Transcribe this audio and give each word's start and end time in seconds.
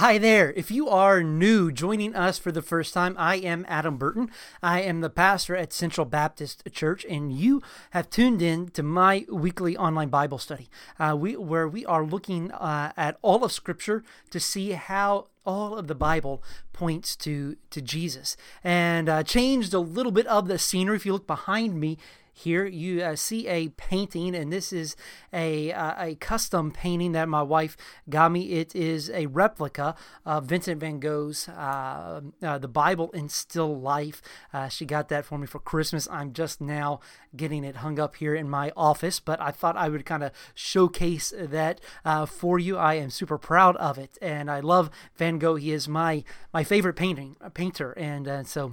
Hi 0.00 0.16
there. 0.16 0.50
If 0.56 0.70
you 0.70 0.88
are 0.88 1.22
new 1.22 1.70
joining 1.70 2.16
us 2.16 2.38
for 2.38 2.50
the 2.50 2.62
first 2.62 2.94
time, 2.94 3.14
I 3.18 3.36
am 3.36 3.66
Adam 3.68 3.98
Burton. 3.98 4.30
I 4.62 4.80
am 4.80 5.02
the 5.02 5.10
pastor 5.10 5.54
at 5.54 5.74
Central 5.74 6.06
Baptist 6.06 6.62
Church, 6.72 7.04
and 7.04 7.30
you 7.30 7.60
have 7.90 8.08
tuned 8.08 8.40
in 8.40 8.70
to 8.70 8.82
my 8.82 9.26
weekly 9.28 9.76
online 9.76 10.08
Bible 10.08 10.38
study, 10.38 10.70
uh, 10.98 11.14
we, 11.18 11.36
where 11.36 11.68
we 11.68 11.84
are 11.84 12.02
looking 12.02 12.50
uh, 12.52 12.92
at 12.96 13.18
all 13.20 13.44
of 13.44 13.52
Scripture 13.52 14.02
to 14.30 14.40
see 14.40 14.70
how 14.70 15.26
all 15.44 15.76
of 15.76 15.86
the 15.86 15.94
Bible 15.94 16.42
points 16.72 17.14
to 17.16 17.56
to 17.68 17.82
Jesus. 17.82 18.38
And 18.64 19.06
uh, 19.06 19.22
changed 19.22 19.74
a 19.74 19.80
little 19.80 20.12
bit 20.12 20.26
of 20.28 20.48
the 20.48 20.58
scenery. 20.58 20.96
If 20.96 21.04
you 21.04 21.12
look 21.12 21.26
behind 21.26 21.78
me, 21.78 21.98
here 22.40 22.64
you 22.66 23.02
uh, 23.02 23.16
see 23.16 23.46
a 23.46 23.68
painting, 23.68 24.34
and 24.34 24.52
this 24.52 24.72
is 24.72 24.96
a, 25.32 25.72
uh, 25.72 25.94
a 25.98 26.14
custom 26.16 26.70
painting 26.70 27.12
that 27.12 27.28
my 27.28 27.42
wife 27.42 27.76
got 28.08 28.32
me. 28.32 28.52
It 28.52 28.74
is 28.74 29.10
a 29.10 29.26
replica 29.26 29.94
of 30.24 30.46
Vincent 30.46 30.80
van 30.80 31.00
Gogh's 31.00 31.48
uh, 31.48 32.20
uh 32.42 32.58
The 32.58 32.68
Bible 32.68 33.10
in 33.12 33.28
Still 33.28 33.78
Life. 33.78 34.22
Uh, 34.52 34.68
she 34.68 34.86
got 34.86 35.08
that 35.08 35.26
for 35.26 35.38
me 35.38 35.46
for 35.46 35.58
Christmas. 35.58 36.08
I'm 36.10 36.32
just 36.32 36.60
now 36.60 37.00
getting 37.36 37.62
it 37.62 37.76
hung 37.76 38.00
up 38.00 38.16
here 38.16 38.34
in 38.34 38.48
my 38.48 38.72
office, 38.76 39.20
but 39.20 39.40
I 39.40 39.50
thought 39.50 39.76
I 39.76 39.88
would 39.88 40.06
kind 40.06 40.22
of 40.22 40.32
showcase 40.54 41.32
that 41.36 41.80
for 42.26 42.58
you. 42.58 42.76
I 42.76 42.94
am 42.94 43.10
super 43.10 43.38
proud 43.38 43.76
of 43.76 43.98
it, 43.98 44.18
and 44.22 44.50
I 44.50 44.60
love 44.60 44.90
Van 45.16 45.38
Gogh. 45.38 45.56
He 45.56 45.72
is 45.72 45.88
my 45.88 46.24
my 46.54 46.64
favorite 46.64 46.96
painting 46.96 47.36
painter, 47.54 47.92
and 47.92 48.46
so 48.46 48.72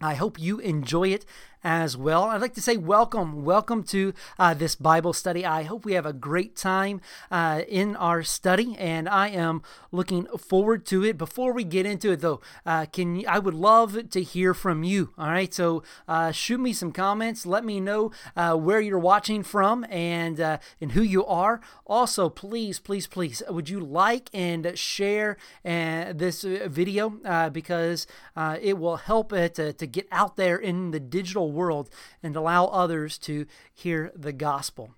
I 0.00 0.14
hope 0.14 0.40
you 0.40 0.58
enjoy 0.58 1.08
it 1.08 1.24
as 1.64 1.96
well. 1.96 2.24
I'd 2.24 2.42
like 2.42 2.54
to 2.54 2.62
say 2.62 2.76
welcome, 2.76 3.42
welcome 3.42 3.82
to 3.84 4.12
uh, 4.38 4.52
this 4.52 4.74
Bible 4.74 5.14
study. 5.14 5.46
I 5.46 5.62
hope 5.62 5.86
we 5.86 5.94
have 5.94 6.04
a 6.04 6.12
great 6.12 6.54
time 6.54 7.00
uh, 7.30 7.62
in 7.66 7.96
our 7.96 8.22
study, 8.22 8.76
and 8.78 9.08
I 9.08 9.28
am 9.28 9.62
looking 9.90 10.26
forward 10.36 10.84
to 10.86 11.02
it. 11.02 11.16
Before 11.16 11.54
we 11.54 11.64
get 11.64 11.86
into 11.86 12.12
it, 12.12 12.20
though, 12.20 12.42
uh, 12.66 12.84
can 12.86 13.16
you, 13.16 13.26
I 13.26 13.38
would 13.38 13.54
love 13.54 14.10
to 14.10 14.22
hear 14.22 14.52
from 14.52 14.84
you. 14.84 15.14
All 15.16 15.28
right, 15.30 15.52
so 15.52 15.82
uh, 16.06 16.32
shoot 16.32 16.60
me 16.60 16.74
some 16.74 16.92
comments. 16.92 17.46
Let 17.46 17.64
me 17.64 17.80
know 17.80 18.12
uh, 18.36 18.54
where 18.56 18.80
you're 18.80 18.98
watching 18.98 19.42
from 19.42 19.86
and 19.88 20.38
uh, 20.38 20.58
and 20.80 20.92
who 20.92 21.02
you 21.02 21.24
are. 21.24 21.62
Also, 21.86 22.28
please, 22.28 22.78
please, 22.78 23.06
please, 23.06 23.42
would 23.48 23.70
you 23.70 23.80
like 23.80 24.28
and 24.34 24.78
share 24.78 25.38
this 25.64 26.42
video 26.42 27.10
because 27.50 28.06
it 28.36 28.78
will 28.78 28.96
help 28.96 29.32
it 29.32 29.54
to, 29.54 29.72
to 29.72 29.86
get 29.86 30.06
out 30.12 30.36
there 30.36 30.56
in 30.56 30.90
the 30.90 31.00
digital 31.00 31.53
world 31.54 31.90
and 32.22 32.36
allow 32.36 32.66
others 32.66 33.18
to 33.18 33.46
hear 33.72 34.12
the 34.14 34.32
gospel. 34.32 34.94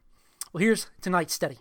Well, 0.52 0.62
here's 0.62 0.88
tonight's 1.00 1.34
study. 1.34 1.58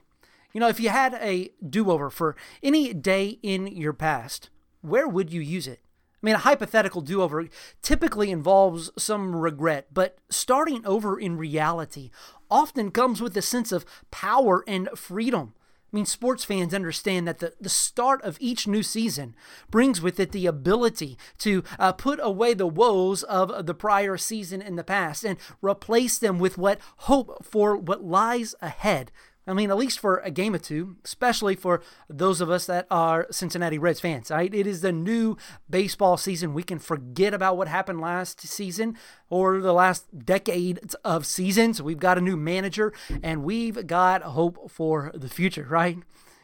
You 0.53 0.61
know, 0.61 0.69
if 0.69 0.79
you 0.79 0.89
had 0.89 1.15
a 1.15 1.51
do 1.67 1.91
over 1.91 2.09
for 2.09 2.35
any 2.63 2.93
day 2.93 3.39
in 3.43 3.67
your 3.67 3.93
past, 3.93 4.49
where 4.81 5.07
would 5.07 5.33
you 5.33 5.41
use 5.41 5.67
it? 5.67 5.81
I 6.23 6.25
mean, 6.25 6.35
a 6.35 6.39
hypothetical 6.39 7.01
do 7.01 7.21
over 7.21 7.47
typically 7.81 8.31
involves 8.31 8.89
some 8.97 9.35
regret, 9.35 9.87
but 9.93 10.17
starting 10.29 10.85
over 10.85 11.19
in 11.19 11.37
reality 11.37 12.09
often 12.49 12.89
comes 12.89 13.21
with 13.21 13.35
a 13.37 13.41
sense 13.41 13.71
of 13.71 13.85
power 14.11 14.63
and 14.67 14.89
freedom. 14.95 15.53
I 15.91 15.95
mean, 15.95 16.05
sports 16.05 16.43
fans 16.43 16.73
understand 16.73 17.27
that 17.27 17.39
the, 17.39 17.53
the 17.59 17.69
start 17.69 18.21
of 18.23 18.37
each 18.41 18.67
new 18.67 18.83
season 18.83 19.35
brings 19.69 20.01
with 20.01 20.19
it 20.19 20.31
the 20.31 20.45
ability 20.45 21.17
to 21.39 21.63
uh, 21.79 21.93
put 21.93 22.19
away 22.21 22.53
the 22.53 22.67
woes 22.67 23.23
of 23.23 23.65
the 23.65 23.73
prior 23.73 24.17
season 24.17 24.61
in 24.61 24.75
the 24.75 24.83
past 24.83 25.23
and 25.23 25.37
replace 25.61 26.17
them 26.17 26.37
with 26.37 26.57
what 26.57 26.79
hope 26.97 27.45
for 27.45 27.77
what 27.77 28.03
lies 28.03 28.55
ahead 28.61 29.11
I 29.47 29.53
mean, 29.53 29.69
at 29.69 29.77
least 29.77 29.99
for 29.99 30.17
a 30.17 30.31
game 30.31 30.55
or 30.55 30.59
two, 30.59 30.97
especially 31.05 31.55
for 31.55 31.81
those 32.09 32.41
of 32.41 32.49
us 32.49 32.65
that 32.65 32.87
are 32.89 33.27
Cincinnati 33.29 33.77
Reds 33.77 33.99
fans, 33.99 34.31
right? 34.31 34.53
It 34.53 34.65
is 34.65 34.81
the 34.81 34.91
new 34.91 35.37
baseball 35.69 36.17
season. 36.17 36.53
We 36.53 36.63
can 36.63 36.79
forget 36.79 37.33
about 37.33 37.55
what 37.55 37.67
happened 37.67 38.01
last 38.01 38.41
season 38.41 38.97
or 39.29 39.61
the 39.61 39.73
last 39.73 40.25
decade 40.25 40.79
of 41.03 41.27
seasons. 41.27 41.81
We've 41.81 41.99
got 41.99 42.17
a 42.17 42.21
new 42.21 42.35
manager 42.35 42.91
and 43.21 43.43
we've 43.43 43.85
got 43.85 44.23
hope 44.23 44.71
for 44.71 45.11
the 45.13 45.29
future, 45.29 45.67
right? 45.69 45.97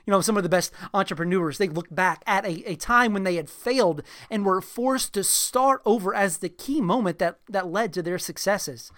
You 0.05 0.11
know, 0.11 0.21
some 0.21 0.37
of 0.37 0.43
the 0.43 0.49
best 0.49 0.71
entrepreneurs, 0.93 1.57
they 1.57 1.69
look 1.69 1.93
back 1.93 2.23
at 2.27 2.45
a, 2.45 2.69
a 2.69 2.75
time 2.75 3.13
when 3.13 3.23
they 3.23 3.35
had 3.35 3.49
failed 3.49 4.03
and 4.29 4.45
were 4.45 4.61
forced 4.61 5.13
to 5.13 5.23
start 5.23 5.81
over 5.85 6.13
as 6.13 6.37
the 6.37 6.49
key 6.49 6.81
moment 6.81 7.19
that, 7.19 7.39
that 7.49 7.67
led 7.67 7.93
to 7.93 8.01
their 8.01 8.19
successes. 8.19 8.91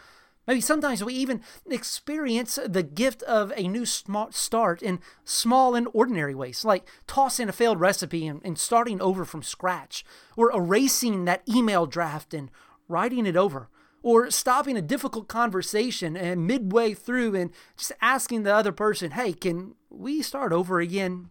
Maybe 0.46 0.60
sometimes 0.60 1.04
we 1.04 1.14
even 1.14 1.42
experience 1.70 2.60
the 2.66 2.84
gift 2.84 3.24
of 3.24 3.54
a 3.56 3.68
new 3.68 3.86
smart 3.86 4.34
start 4.34 4.82
in 4.82 5.00
small 5.24 5.74
and 5.74 5.88
ordinary 5.94 6.36
ways, 6.36 6.66
like 6.66 6.88
tossing 7.08 7.48
a 7.48 7.54
failed 7.54 7.80
recipe 7.80 8.28
and, 8.28 8.42
and 8.44 8.58
starting 8.60 9.02
over 9.02 9.24
from 9.24 9.42
scratch, 9.42 10.04
or 10.36 10.52
erasing 10.52 11.26
that 11.26 11.48
email 11.48 11.86
draft 11.86 12.34
and 12.34 12.52
writing 12.90 13.26
it 13.26 13.38
over, 13.38 13.70
or 14.02 14.30
stopping 14.30 14.76
a 14.76 14.82
difficult 14.82 15.30
conversation 15.30 16.18
and 16.18 16.46
midway 16.46 16.94
through 16.94 17.36
and 17.36 17.52
just 17.78 17.94
asking 18.02 18.44
the 18.44 18.54
other 18.54 18.74
person, 18.74 19.12
hey, 19.12 19.32
can 19.32 19.76
we 19.90 20.22
start 20.22 20.52
over 20.52 20.82
again? 20.82 21.30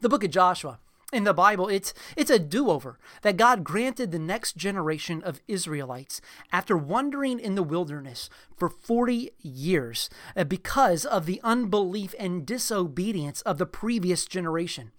The 0.00 0.08
book 0.08 0.24
of 0.24 0.30
Joshua 0.30 0.80
in 1.12 1.24
the 1.24 1.34
Bible, 1.34 1.68
it's 1.68 1.92
it's 2.16 2.30
a 2.30 2.38
do-over 2.38 2.98
that 3.20 3.36
God 3.36 3.64
granted 3.64 4.10
the 4.10 4.18
next 4.18 4.56
generation 4.56 5.22
of 5.22 5.40
Israelites 5.46 6.20
after 6.50 6.76
wandering 6.76 7.38
in 7.38 7.54
the 7.54 7.62
wilderness 7.62 8.30
for 8.56 8.68
40 8.68 9.30
years 9.40 10.08
uh, 10.36 10.44
because 10.44 11.04
of 11.04 11.26
the 11.26 11.40
unbelief 11.44 12.14
and 12.18 12.46
disobedience 12.46 13.42
of 13.42 13.58
the 13.58 13.66
previous 13.66 14.24
generation. 14.24 14.92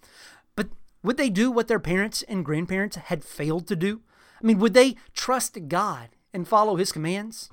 But 0.56 0.68
would 1.02 1.18
they 1.18 1.30
do 1.30 1.52
what 1.52 1.68
their 1.68 1.80
parents 1.80 2.22
and 2.24 2.46
grandparents 2.46 2.96
had 2.96 3.24
failed 3.24 3.68
to 3.68 3.76
do? 3.76 4.02
I 4.42 4.46
mean, 4.46 4.60
would 4.60 4.74
they 4.74 4.96
trust 5.14 5.68
God 5.68 6.10
and 6.34 6.48
follow 6.48 6.76
his 6.76 6.92
commands? 6.92 7.50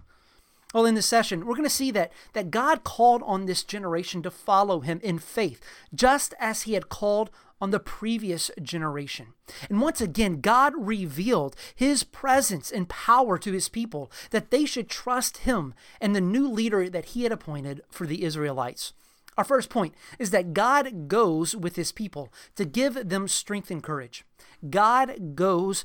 Well, 0.73 0.87
in 0.87 0.95
this 0.95 1.07
session, 1.07 1.47
we're 1.47 1.55
going 1.55 1.65
to 1.65 1.71
see 1.71 1.91
that, 1.93 2.13
that 2.33 2.53
God 2.53 2.85
called 2.85 3.23
on 3.25 3.47
this 3.47 3.65
generation 3.65 4.23
to 4.23 4.31
follow 4.31 4.81
him 4.81 5.01
in 5.03 5.19
faith, 5.19 5.61
just 5.93 6.33
as 6.39 6.63
he 6.63 6.75
had 6.75 6.89
called 6.89 7.31
on 7.61 7.71
the 7.71 7.81
previous 7.81 8.51
generation. 8.63 9.35
And 9.69 9.81
once 9.81 10.01
again, 10.01 10.41
God 10.41 10.73
revealed 10.77 11.57
his 11.75 12.05
presence 12.05 12.71
and 12.71 12.89
power 12.89 13.39
to 13.39 13.53
his 13.53 13.69
people 13.69 14.11
that 14.31 14.51
they 14.51 14.65
should 14.65 14.89
trust 14.89 15.39
him 15.39 15.75
and 16.01 16.15
the 16.15 16.21
new 16.21 16.49
leader 16.49 16.89
that 16.89 17.07
he 17.07 17.25
had 17.25 17.33
appointed 17.33 17.83
for 17.91 18.07
the 18.07 18.25
Israelites. 18.25 18.93
Our 19.37 19.45
first 19.45 19.71
point 19.71 19.95
is 20.19 20.31
that 20.31 20.55
God 20.55 21.09
goes 21.09 21.55
with 21.57 21.77
his 21.77 21.93
people 21.93 22.33
to 22.57 22.65
give 22.65 23.09
them 23.09 23.29
strength 23.29 23.71
and 23.71 23.83
courage. 23.83 24.25
God 24.69 25.35
goes 25.35 25.85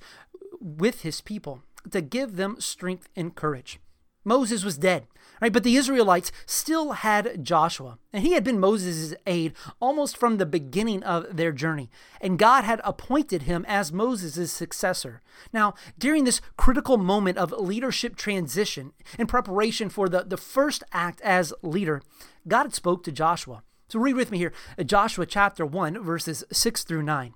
with 0.59 1.01
his 1.01 1.21
people 1.21 1.61
to 1.91 2.01
give 2.01 2.35
them 2.35 2.59
strength 2.59 3.07
and 3.15 3.35
courage. 3.35 3.79
Moses 4.25 4.65
was 4.65 4.77
dead, 4.77 5.05
right? 5.39 5.53
But 5.53 5.63
the 5.63 5.75
Israelites 5.75 6.31
still 6.47 6.93
had 6.93 7.43
Joshua, 7.43 7.99
and 8.11 8.23
he 8.23 8.33
had 8.33 8.43
been 8.43 8.59
Moses' 8.59 9.13
aide 9.27 9.53
almost 9.79 10.17
from 10.17 10.37
the 10.37 10.45
beginning 10.45 11.03
of 11.03 11.37
their 11.37 11.51
journey. 11.51 11.89
And 12.19 12.39
God 12.39 12.63
had 12.63 12.81
appointed 12.83 13.43
him 13.43 13.63
as 13.67 13.93
Moses' 13.93 14.51
successor. 14.51 15.21
Now, 15.53 15.75
during 15.97 16.23
this 16.23 16.41
critical 16.57 16.97
moment 16.97 17.37
of 17.37 17.51
leadership 17.51 18.15
transition 18.15 18.93
in 19.19 19.27
preparation 19.27 19.89
for 19.89 20.09
the, 20.09 20.23
the 20.23 20.37
first 20.37 20.83
act 20.91 21.21
as 21.21 21.53
leader, 21.61 22.01
God 22.47 22.73
spoke 22.73 23.03
to 23.03 23.11
Joshua. 23.11 23.61
So 23.87 23.99
read 23.99 24.15
with 24.15 24.31
me 24.31 24.39
here 24.39 24.53
Joshua 24.83 25.27
chapter 25.27 25.65
1, 25.65 26.03
verses 26.03 26.43
6 26.51 26.83
through 26.83 27.03
9. 27.03 27.35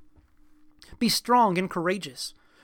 Be 0.97 1.07
strong 1.09 1.57
and 1.59 1.69
courageous 1.69 2.33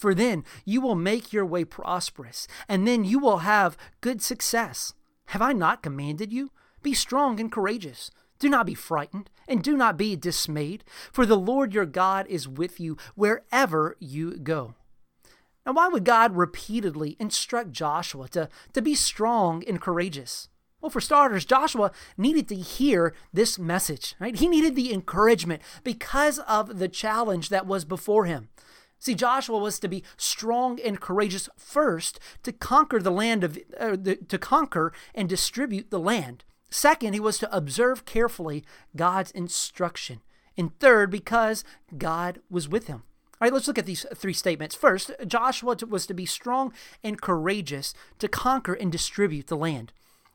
for 0.00 0.14
then 0.14 0.44
you 0.64 0.80
will 0.80 0.94
make 0.94 1.32
your 1.32 1.44
way 1.44 1.64
prosperous, 1.64 2.48
and 2.68 2.86
then 2.86 3.04
you 3.04 3.18
will 3.18 3.38
have 3.38 3.76
good 4.00 4.22
success. 4.22 4.94
Have 5.26 5.42
I 5.42 5.52
not 5.52 5.82
commanded 5.82 6.32
you? 6.32 6.50
Be 6.82 6.94
strong 6.94 7.38
and 7.38 7.52
courageous. 7.52 8.10
Do 8.38 8.48
not 8.48 8.64
be 8.64 8.74
frightened, 8.74 9.28
and 9.46 9.62
do 9.62 9.76
not 9.76 9.98
be 9.98 10.16
dismayed, 10.16 10.82
for 11.12 11.26
the 11.26 11.36
Lord 11.36 11.74
your 11.74 11.84
God 11.84 12.26
is 12.28 12.48
with 12.48 12.80
you 12.80 12.96
wherever 13.14 13.96
you 14.00 14.38
go. 14.38 14.74
Now, 15.66 15.72
why 15.72 15.88
would 15.88 16.04
God 16.04 16.34
repeatedly 16.34 17.16
instruct 17.20 17.72
Joshua 17.72 18.28
to, 18.30 18.48
to 18.72 18.80
be 18.80 18.94
strong 18.94 19.62
and 19.68 19.80
courageous? 19.80 20.48
Well, 20.80 20.88
for 20.88 21.02
starters, 21.02 21.44
Joshua 21.44 21.92
needed 22.16 22.48
to 22.48 22.56
hear 22.56 23.14
this 23.32 23.58
message, 23.58 24.14
right? 24.18 24.34
He 24.34 24.48
needed 24.48 24.74
the 24.74 24.92
encouragement 24.92 25.60
because 25.84 26.38
of 26.40 26.78
the 26.78 26.88
challenge 26.88 27.50
that 27.50 27.66
was 27.66 27.84
before 27.84 28.24
him. 28.24 28.48
See, 29.00 29.14
Joshua 29.14 29.58
was 29.58 29.78
to 29.80 29.88
be 29.88 30.04
strong 30.16 30.78
and 30.78 31.00
courageous 31.00 31.48
first 31.56 32.20
to 32.42 32.52
conquer 32.52 33.00
the 33.00 33.10
land 33.10 33.42
of 33.42 33.58
uh, 33.78 33.96
the, 34.00 34.16
to 34.28 34.38
conquer 34.38 34.92
and 35.14 35.28
distribute 35.28 35.90
the 35.90 35.98
land. 35.98 36.44
Second, 36.70 37.14
he 37.14 37.20
was 37.20 37.38
to 37.38 37.56
observe 37.56 38.04
carefully 38.04 38.62
God's 38.94 39.30
instruction. 39.32 40.20
And 40.56 40.78
third, 40.78 41.10
because 41.10 41.64
God 41.96 42.40
was 42.50 42.68
with 42.68 42.86
him. 42.86 43.02
All 43.40 43.46
right, 43.46 43.52
let's 43.52 43.66
look 43.66 43.78
at 43.78 43.86
these 43.86 44.04
three 44.14 44.34
statements. 44.34 44.74
First, 44.74 45.12
Joshua 45.26 45.76
was 45.88 46.06
to 46.06 46.14
be 46.14 46.26
strong 46.26 46.72
and 47.02 47.20
courageous 47.20 47.94
to 48.18 48.28
conquer 48.28 48.74
and 48.74 48.92
distribute 48.92 49.46
the 49.46 49.56
land. 49.56 49.92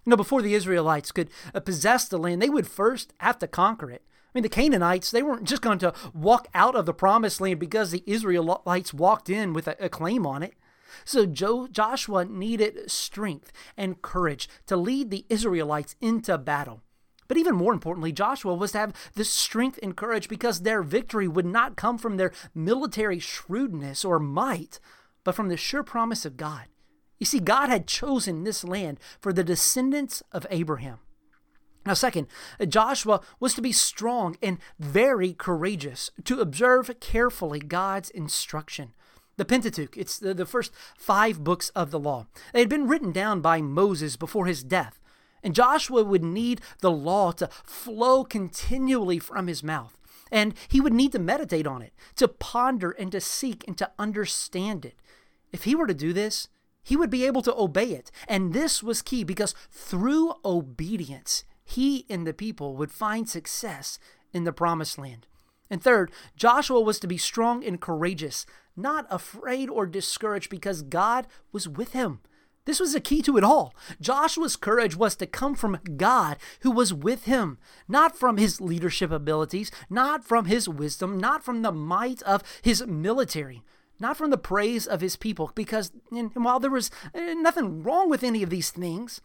Know, 0.07 0.17
before 0.17 0.41
the 0.41 0.55
Israelites 0.55 1.11
could 1.11 1.29
uh, 1.53 1.59
possess 1.59 2.07
the 2.07 2.17
land, 2.17 2.41
they 2.41 2.49
would 2.49 2.67
first 2.67 3.13
have 3.19 3.37
to 3.39 3.47
conquer 3.47 3.91
it. 3.91 4.03
I 4.35 4.39
mean, 4.39 4.43
the 4.43 4.49
Canaanites, 4.49 5.11
they 5.11 5.23
weren't 5.23 5.47
just 5.47 5.61
going 5.61 5.79
to 5.79 5.93
walk 6.13 6.49
out 6.53 6.75
of 6.75 6.85
the 6.85 6.93
promised 6.93 7.39
land 7.39 7.57
because 7.57 7.91
the 7.91 8.03
Israelites 8.05 8.93
walked 8.93 9.29
in 9.29 9.53
with 9.53 9.65
a, 9.65 9.77
a 9.79 9.87
claim 9.87 10.27
on 10.27 10.43
it. 10.43 10.55
So 11.05 11.25
jo- 11.25 11.69
Joshua 11.69 12.25
needed 12.25 12.91
strength 12.91 13.53
and 13.77 14.01
courage 14.01 14.49
to 14.67 14.75
lead 14.75 15.09
the 15.09 15.25
Israelites 15.29 15.95
into 16.01 16.37
battle. 16.37 16.81
But 17.29 17.37
even 17.37 17.55
more 17.55 17.71
importantly, 17.71 18.11
Joshua 18.11 18.53
was 18.53 18.73
to 18.73 18.79
have 18.79 18.93
this 19.15 19.29
strength 19.29 19.79
and 19.81 19.95
courage 19.95 20.27
because 20.27 20.61
their 20.61 20.83
victory 20.83 21.29
would 21.29 21.45
not 21.45 21.77
come 21.77 21.97
from 21.97 22.17
their 22.17 22.33
military 22.53 23.19
shrewdness 23.19 24.03
or 24.03 24.19
might, 24.19 24.81
but 25.23 25.33
from 25.33 25.47
the 25.47 25.55
sure 25.55 25.81
promise 25.81 26.25
of 26.25 26.35
God. 26.35 26.65
You 27.19 27.25
see, 27.25 27.39
God 27.39 27.69
had 27.69 27.87
chosen 27.87 28.43
this 28.43 28.65
land 28.65 28.99
for 29.21 29.31
the 29.31 29.45
descendants 29.45 30.21
of 30.33 30.45
Abraham. 30.49 30.99
Now, 31.85 31.93
second, 31.93 32.27
Joshua 32.67 33.21
was 33.39 33.53
to 33.53 33.61
be 33.61 33.71
strong 33.71 34.37
and 34.41 34.57
very 34.79 35.33
courageous, 35.33 36.09
to 36.23 36.39
observe 36.39 36.99
carefully 36.99 37.59
God's 37.59 38.09
instruction. 38.09 38.93
The 39.37 39.45
Pentateuch, 39.45 39.95
it's 39.95 40.17
the, 40.17 40.33
the 40.33 40.45
first 40.45 40.71
five 40.97 41.43
books 41.43 41.69
of 41.69 41.91
the 41.91 41.99
law. 41.99 42.25
They 42.53 42.59
had 42.59 42.69
been 42.69 42.87
written 42.87 43.11
down 43.11 43.41
by 43.41 43.61
Moses 43.61 44.15
before 44.15 44.45
his 44.45 44.63
death, 44.63 44.99
and 45.43 45.53
Joshua 45.53 46.03
would 46.03 46.23
need 46.23 46.61
the 46.79 46.91
law 46.91 47.31
to 47.33 47.49
flow 47.63 48.23
continually 48.23 49.19
from 49.19 49.47
his 49.47 49.63
mouth. 49.63 49.99
And 50.31 50.55
he 50.67 50.81
would 50.81 50.93
need 50.93 51.11
to 51.11 51.19
meditate 51.19 51.67
on 51.67 51.83
it, 51.83 51.93
to 52.15 52.27
ponder 52.27 52.91
and 52.91 53.11
to 53.11 53.21
seek 53.21 53.63
and 53.67 53.77
to 53.77 53.91
understand 53.99 54.85
it. 54.85 54.95
If 55.51 55.65
he 55.65 55.75
were 55.75 55.85
to 55.85 55.93
do 55.93 56.13
this, 56.13 56.47
he 56.83 56.95
would 56.95 57.11
be 57.11 57.25
able 57.25 57.43
to 57.43 57.55
obey 57.55 57.91
it. 57.91 58.09
And 58.27 58.53
this 58.53 58.81
was 58.81 59.03
key 59.03 59.23
because 59.23 59.53
through 59.69 60.33
obedience, 60.43 61.43
he 61.65 62.05
and 62.09 62.25
the 62.25 62.33
people 62.33 62.75
would 62.77 62.91
find 62.91 63.27
success 63.27 63.99
in 64.33 64.43
the 64.43 64.53
promised 64.53 64.97
land. 64.97 65.27
And 65.69 65.81
third, 65.81 66.11
Joshua 66.35 66.79
was 66.79 66.99
to 66.99 67.07
be 67.07 67.17
strong 67.17 67.65
and 67.65 67.81
courageous, 67.81 68.45
not 68.77 69.07
afraid 69.09 69.69
or 69.69 69.85
discouraged 69.85 70.49
because 70.49 70.83
God 70.83 71.27
was 71.51 71.67
with 71.67 71.93
him. 71.93 72.19
This 72.65 72.79
was 72.79 72.93
the 72.93 72.99
key 72.99 73.21
to 73.23 73.37
it 73.37 73.43
all. 73.43 73.73
Joshua's 74.01 74.55
courage 74.55 74.95
was 74.95 75.15
to 75.17 75.27
come 75.27 75.55
from 75.55 75.79
God 75.97 76.37
who 76.61 76.71
was 76.71 76.93
with 76.93 77.25
him, 77.25 77.59
not 77.87 78.17
from 78.17 78.37
his 78.37 78.59
leadership 78.59 79.11
abilities, 79.11 79.71
not 79.89 80.23
from 80.23 80.45
his 80.45 80.67
wisdom, 80.67 81.19
not 81.19 81.43
from 81.43 81.61
the 81.61 81.71
might 81.71 82.21
of 82.23 82.43
his 82.63 82.85
military, 82.85 83.63
not 83.99 84.17
from 84.17 84.31
the 84.31 84.37
praise 84.37 84.87
of 84.87 85.01
his 85.01 85.15
people, 85.15 85.51
because 85.53 85.91
and 86.11 86.31
while 86.35 86.59
there 86.59 86.71
was 86.71 86.89
eh, 87.13 87.35
nothing 87.35 87.83
wrong 87.83 88.09
with 88.09 88.23
any 88.23 88.41
of 88.41 88.49
these 88.49 88.71
things, 88.71 89.21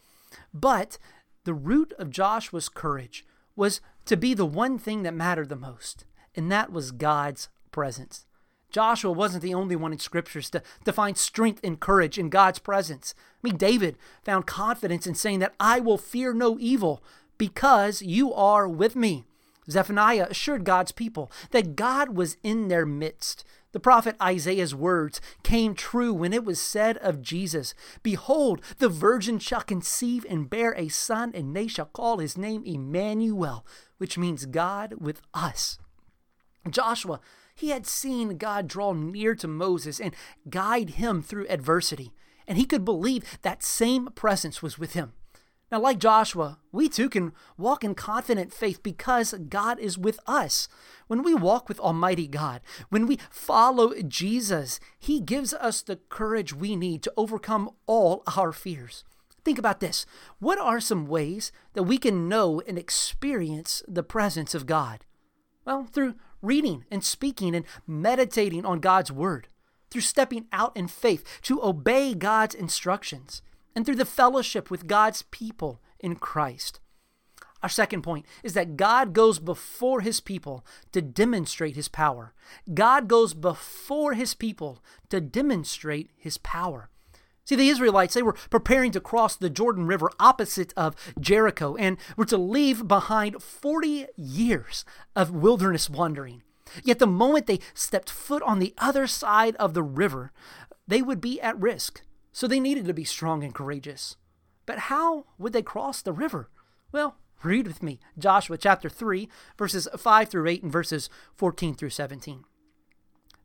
but 0.52 0.98
the 1.44 1.54
root 1.54 1.92
of 1.98 2.10
Joshua's 2.10 2.68
courage 2.68 3.24
was 3.56 3.80
to 4.06 4.16
be 4.16 4.34
the 4.34 4.46
one 4.46 4.78
thing 4.78 5.02
that 5.02 5.14
mattered 5.14 5.48
the 5.48 5.56
most, 5.56 6.04
and 6.34 6.50
that 6.50 6.72
was 6.72 6.92
God's 6.92 7.48
presence. 7.70 8.26
Joshua 8.70 9.10
wasn't 9.10 9.42
the 9.42 9.54
only 9.54 9.76
one 9.76 9.92
in 9.92 9.98
scriptures 9.98 10.48
to, 10.50 10.62
to 10.84 10.92
find 10.92 11.16
strength 11.16 11.60
and 11.64 11.80
courage 11.80 12.18
in 12.18 12.28
God's 12.28 12.58
presence. 12.58 13.14
I 13.18 13.48
mean, 13.48 13.56
David 13.56 13.96
found 14.24 14.46
confidence 14.46 15.06
in 15.06 15.14
saying 15.14 15.40
that 15.40 15.54
I 15.58 15.80
will 15.80 15.98
fear 15.98 16.32
no 16.32 16.56
evil 16.60 17.02
because 17.36 18.00
you 18.00 18.32
are 18.32 18.68
with 18.68 18.94
me. 18.94 19.24
Zephaniah 19.68 20.28
assured 20.30 20.64
God's 20.64 20.92
people 20.92 21.30
that 21.50 21.76
God 21.76 22.10
was 22.10 22.36
in 22.42 22.68
their 22.68 22.86
midst. 22.86 23.44
The 23.72 23.80
prophet 23.80 24.16
Isaiah's 24.20 24.74
words 24.74 25.20
came 25.42 25.74
true 25.74 26.12
when 26.12 26.32
it 26.32 26.44
was 26.44 26.60
said 26.60 26.96
of 26.98 27.22
Jesus 27.22 27.74
Behold, 28.02 28.60
the 28.78 28.88
virgin 28.88 29.38
shall 29.38 29.62
conceive 29.62 30.26
and 30.28 30.50
bear 30.50 30.74
a 30.76 30.88
son, 30.88 31.30
and 31.34 31.54
they 31.54 31.68
shall 31.68 31.86
call 31.86 32.18
his 32.18 32.36
name 32.36 32.64
Emmanuel, 32.64 33.64
which 33.98 34.18
means 34.18 34.46
God 34.46 34.94
with 34.98 35.22
us. 35.34 35.78
Joshua, 36.68 37.20
he 37.54 37.68
had 37.68 37.86
seen 37.86 38.38
God 38.38 38.66
draw 38.66 38.92
near 38.92 39.34
to 39.36 39.48
Moses 39.48 40.00
and 40.00 40.14
guide 40.48 40.90
him 40.90 41.22
through 41.22 41.46
adversity, 41.48 42.12
and 42.46 42.58
he 42.58 42.64
could 42.64 42.84
believe 42.84 43.38
that 43.42 43.62
same 43.62 44.08
presence 44.14 44.62
was 44.62 44.78
with 44.78 44.94
him. 44.94 45.12
Now, 45.70 45.80
like 45.80 45.98
Joshua, 45.98 46.58
we 46.72 46.88
too 46.88 47.08
can 47.08 47.32
walk 47.56 47.84
in 47.84 47.94
confident 47.94 48.52
faith 48.52 48.82
because 48.82 49.34
God 49.48 49.78
is 49.78 49.96
with 49.96 50.18
us. 50.26 50.66
When 51.06 51.22
we 51.22 51.32
walk 51.32 51.68
with 51.68 51.78
Almighty 51.78 52.26
God, 52.26 52.60
when 52.88 53.06
we 53.06 53.18
follow 53.30 53.94
Jesus, 54.02 54.80
He 54.98 55.20
gives 55.20 55.54
us 55.54 55.80
the 55.80 55.96
courage 56.08 56.52
we 56.52 56.74
need 56.74 57.02
to 57.04 57.12
overcome 57.16 57.70
all 57.86 58.24
our 58.36 58.50
fears. 58.52 59.04
Think 59.44 59.58
about 59.58 59.80
this. 59.80 60.06
What 60.40 60.58
are 60.58 60.80
some 60.80 61.06
ways 61.06 61.52
that 61.74 61.84
we 61.84 61.98
can 61.98 62.28
know 62.28 62.60
and 62.66 62.76
experience 62.76 63.82
the 63.86 64.02
presence 64.02 64.54
of 64.54 64.66
God? 64.66 65.04
Well, 65.64 65.84
through 65.84 66.16
reading 66.42 66.84
and 66.90 67.04
speaking 67.04 67.54
and 67.54 67.64
meditating 67.86 68.66
on 68.66 68.80
God's 68.80 69.12
Word, 69.12 69.46
through 69.90 70.00
stepping 70.02 70.46
out 70.52 70.76
in 70.76 70.88
faith 70.88 71.24
to 71.42 71.62
obey 71.62 72.14
God's 72.14 72.54
instructions 72.54 73.40
and 73.74 73.84
through 73.84 73.96
the 73.96 74.04
fellowship 74.04 74.70
with 74.70 74.86
God's 74.86 75.22
people 75.30 75.80
in 75.98 76.16
Christ. 76.16 76.80
Our 77.62 77.68
second 77.68 78.02
point 78.02 78.24
is 78.42 78.54
that 78.54 78.76
God 78.76 79.12
goes 79.12 79.38
before 79.38 80.00
his 80.00 80.20
people 80.20 80.64
to 80.92 81.02
demonstrate 81.02 81.76
his 81.76 81.88
power. 81.88 82.32
God 82.72 83.06
goes 83.06 83.34
before 83.34 84.14
his 84.14 84.34
people 84.34 84.82
to 85.10 85.20
demonstrate 85.20 86.10
his 86.16 86.38
power. 86.38 86.88
See, 87.44 87.56
the 87.56 87.68
Israelites, 87.68 88.14
they 88.14 88.22
were 88.22 88.36
preparing 88.48 88.92
to 88.92 89.00
cross 89.00 89.34
the 89.34 89.50
Jordan 89.50 89.86
River 89.86 90.10
opposite 90.20 90.72
of 90.76 90.94
Jericho 91.18 91.74
and 91.76 91.96
were 92.16 92.24
to 92.26 92.38
leave 92.38 92.86
behind 92.86 93.42
40 93.42 94.06
years 94.16 94.84
of 95.16 95.30
wilderness 95.30 95.90
wandering. 95.90 96.42
Yet 96.84 96.98
the 96.98 97.06
moment 97.06 97.46
they 97.46 97.58
stepped 97.74 98.08
foot 98.08 98.42
on 98.44 98.58
the 98.58 98.72
other 98.78 99.06
side 99.06 99.56
of 99.56 99.74
the 99.74 99.82
river, 99.82 100.32
they 100.86 101.02
would 101.02 101.20
be 101.20 101.40
at 101.40 101.60
risk. 101.60 102.02
So 102.32 102.46
they 102.46 102.60
needed 102.60 102.86
to 102.86 102.94
be 102.94 103.04
strong 103.04 103.42
and 103.42 103.54
courageous. 103.54 104.16
But 104.66 104.78
how 104.78 105.26
would 105.38 105.52
they 105.52 105.62
cross 105.62 106.02
the 106.02 106.12
river? 106.12 106.48
Well, 106.92 107.16
read 107.42 107.66
with 107.66 107.82
me 107.82 107.98
Joshua 108.18 108.56
chapter 108.58 108.88
3, 108.88 109.28
verses 109.58 109.88
5 109.96 110.28
through 110.28 110.48
8, 110.48 110.62
and 110.62 110.72
verses 110.72 111.08
14 111.34 111.74
through 111.74 111.90
17. 111.90 112.44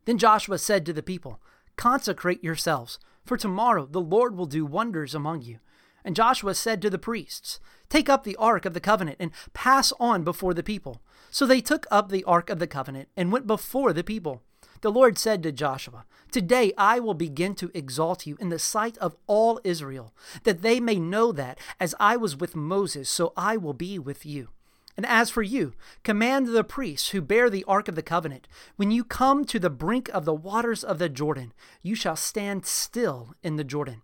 Then 0.05 0.17
Joshua 0.17 0.57
said 0.57 0.85
to 0.85 0.93
the 0.93 1.03
people, 1.03 1.41
Consecrate 1.75 2.43
yourselves, 2.43 2.99
for 3.25 3.37
tomorrow 3.37 3.87
the 3.89 4.01
Lord 4.01 4.35
will 4.35 4.45
do 4.45 4.65
wonders 4.65 5.15
among 5.15 5.41
you. 5.41 5.59
And 6.03 6.15
Joshua 6.15 6.53
said 6.53 6.81
to 6.83 6.89
the 6.89 6.99
priests, 6.99 7.59
Take 7.89 8.09
up 8.09 8.23
the 8.23 8.35
ark 8.35 8.65
of 8.65 8.73
the 8.73 8.79
covenant 8.79 9.17
and 9.19 9.31
pass 9.53 9.91
on 9.99 10.23
before 10.23 10.53
the 10.53 10.63
people. 10.63 11.01
So 11.31 11.45
they 11.45 11.61
took 11.61 11.87
up 11.89 12.09
the 12.09 12.23
ark 12.25 12.49
of 12.51 12.59
the 12.59 12.67
covenant 12.67 13.09
and 13.17 13.31
went 13.31 13.47
before 13.47 13.91
the 13.91 14.03
people. 14.03 14.43
The 14.85 14.91
Lord 14.91 15.17
said 15.17 15.41
to 15.41 15.51
Joshua, 15.51 16.05
Today 16.29 16.71
I 16.77 16.99
will 16.99 17.15
begin 17.15 17.55
to 17.55 17.71
exalt 17.73 18.27
you 18.27 18.37
in 18.39 18.49
the 18.49 18.59
sight 18.59 18.99
of 18.99 19.15
all 19.25 19.59
Israel, 19.63 20.13
that 20.43 20.61
they 20.61 20.79
may 20.79 20.99
know 20.99 21.31
that, 21.31 21.57
as 21.79 21.95
I 21.99 22.17
was 22.17 22.37
with 22.37 22.55
Moses, 22.55 23.09
so 23.09 23.33
I 23.35 23.57
will 23.57 23.73
be 23.73 23.97
with 23.97 24.27
you. 24.27 24.49
And 24.95 25.03
as 25.03 25.31
for 25.31 25.41
you, 25.41 25.73
command 26.03 26.49
the 26.49 26.63
priests 26.63 27.09
who 27.09 27.21
bear 27.21 27.49
the 27.49 27.63
ark 27.63 27.87
of 27.87 27.95
the 27.95 28.03
covenant, 28.03 28.47
when 28.75 28.91
you 28.91 29.03
come 29.03 29.43
to 29.45 29.57
the 29.57 29.71
brink 29.71 30.07
of 30.09 30.23
the 30.23 30.35
waters 30.35 30.83
of 30.83 30.99
the 30.99 31.09
Jordan, 31.09 31.51
you 31.81 31.95
shall 31.95 32.15
stand 32.15 32.67
still 32.67 33.33
in 33.41 33.55
the 33.55 33.63
Jordan. 33.63 34.03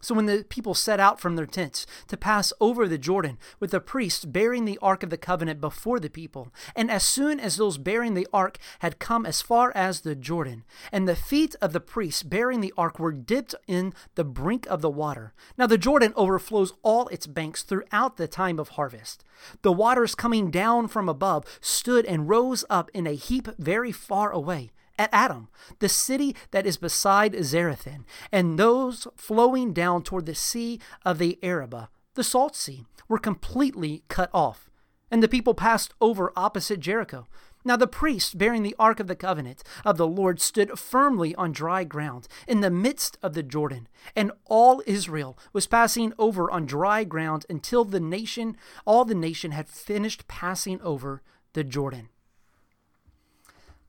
So 0.00 0.14
when 0.14 0.26
the 0.26 0.44
people 0.48 0.74
set 0.74 1.00
out 1.00 1.20
from 1.20 1.36
their 1.36 1.46
tents 1.46 1.86
to 2.08 2.16
pass 2.16 2.52
over 2.60 2.86
the 2.86 2.98
Jordan, 2.98 3.38
with 3.58 3.70
the 3.70 3.80
priests 3.80 4.24
bearing 4.24 4.64
the 4.64 4.78
ark 4.80 5.02
of 5.02 5.10
the 5.10 5.16
covenant 5.16 5.60
before 5.60 5.98
the 5.98 6.10
people, 6.10 6.52
and 6.74 6.90
as 6.90 7.02
soon 7.02 7.40
as 7.40 7.56
those 7.56 7.78
bearing 7.78 8.14
the 8.14 8.28
ark 8.32 8.58
had 8.80 8.98
come 8.98 9.26
as 9.26 9.42
far 9.42 9.72
as 9.74 10.00
the 10.00 10.14
Jordan, 10.14 10.64
and 10.92 11.08
the 11.08 11.16
feet 11.16 11.56
of 11.60 11.72
the 11.72 11.80
priests 11.80 12.22
bearing 12.22 12.60
the 12.60 12.74
ark 12.76 12.98
were 12.98 13.12
dipped 13.12 13.54
in 13.66 13.94
the 14.14 14.24
brink 14.24 14.66
of 14.66 14.82
the 14.82 14.90
water. 14.90 15.32
Now 15.58 15.66
the 15.66 15.78
Jordan 15.78 16.12
overflows 16.16 16.72
all 16.82 17.08
its 17.08 17.26
banks 17.26 17.62
throughout 17.62 18.16
the 18.16 18.28
time 18.28 18.58
of 18.58 18.70
harvest. 18.70 19.24
The 19.62 19.72
waters 19.72 20.14
coming 20.14 20.50
down 20.50 20.88
from 20.88 21.08
above 21.08 21.58
stood 21.60 22.04
and 22.06 22.28
rose 22.28 22.64
up 22.70 22.90
in 22.94 23.06
a 23.06 23.12
heap 23.14 23.48
very 23.58 23.92
far 23.92 24.30
away 24.30 24.70
at 24.98 25.10
Adam, 25.12 25.48
the 25.78 25.88
city 25.88 26.34
that 26.50 26.66
is 26.66 26.76
beside 26.76 27.32
Zarethan, 27.34 28.04
and 28.32 28.58
those 28.58 29.06
flowing 29.16 29.72
down 29.72 30.02
toward 30.02 30.26
the 30.26 30.34
sea 30.34 30.80
of 31.04 31.18
the 31.18 31.38
Arabah, 31.42 31.88
the 32.14 32.24
Salt 32.24 32.56
Sea, 32.56 32.84
were 33.08 33.18
completely 33.18 34.02
cut 34.08 34.30
off, 34.32 34.70
and 35.10 35.22
the 35.22 35.28
people 35.28 35.54
passed 35.54 35.94
over 36.00 36.32
opposite 36.36 36.80
Jericho. 36.80 37.26
Now 37.64 37.76
the 37.76 37.88
priest 37.88 38.38
bearing 38.38 38.62
the 38.62 38.76
Ark 38.78 39.00
of 39.00 39.08
the 39.08 39.16
Covenant 39.16 39.64
of 39.84 39.96
the 39.96 40.06
Lord 40.06 40.40
stood 40.40 40.78
firmly 40.78 41.34
on 41.34 41.50
dry 41.50 41.82
ground 41.82 42.28
in 42.46 42.60
the 42.60 42.70
midst 42.70 43.18
of 43.24 43.34
the 43.34 43.42
Jordan, 43.42 43.88
and 44.14 44.30
all 44.44 44.82
Israel 44.86 45.36
was 45.52 45.66
passing 45.66 46.12
over 46.16 46.48
on 46.48 46.64
dry 46.64 47.02
ground 47.02 47.44
until 47.50 47.84
the 47.84 47.98
nation, 47.98 48.56
all 48.84 49.04
the 49.04 49.16
nation 49.16 49.50
had 49.50 49.68
finished 49.68 50.28
passing 50.28 50.80
over 50.80 51.22
the 51.54 51.64
Jordan. 51.64 52.08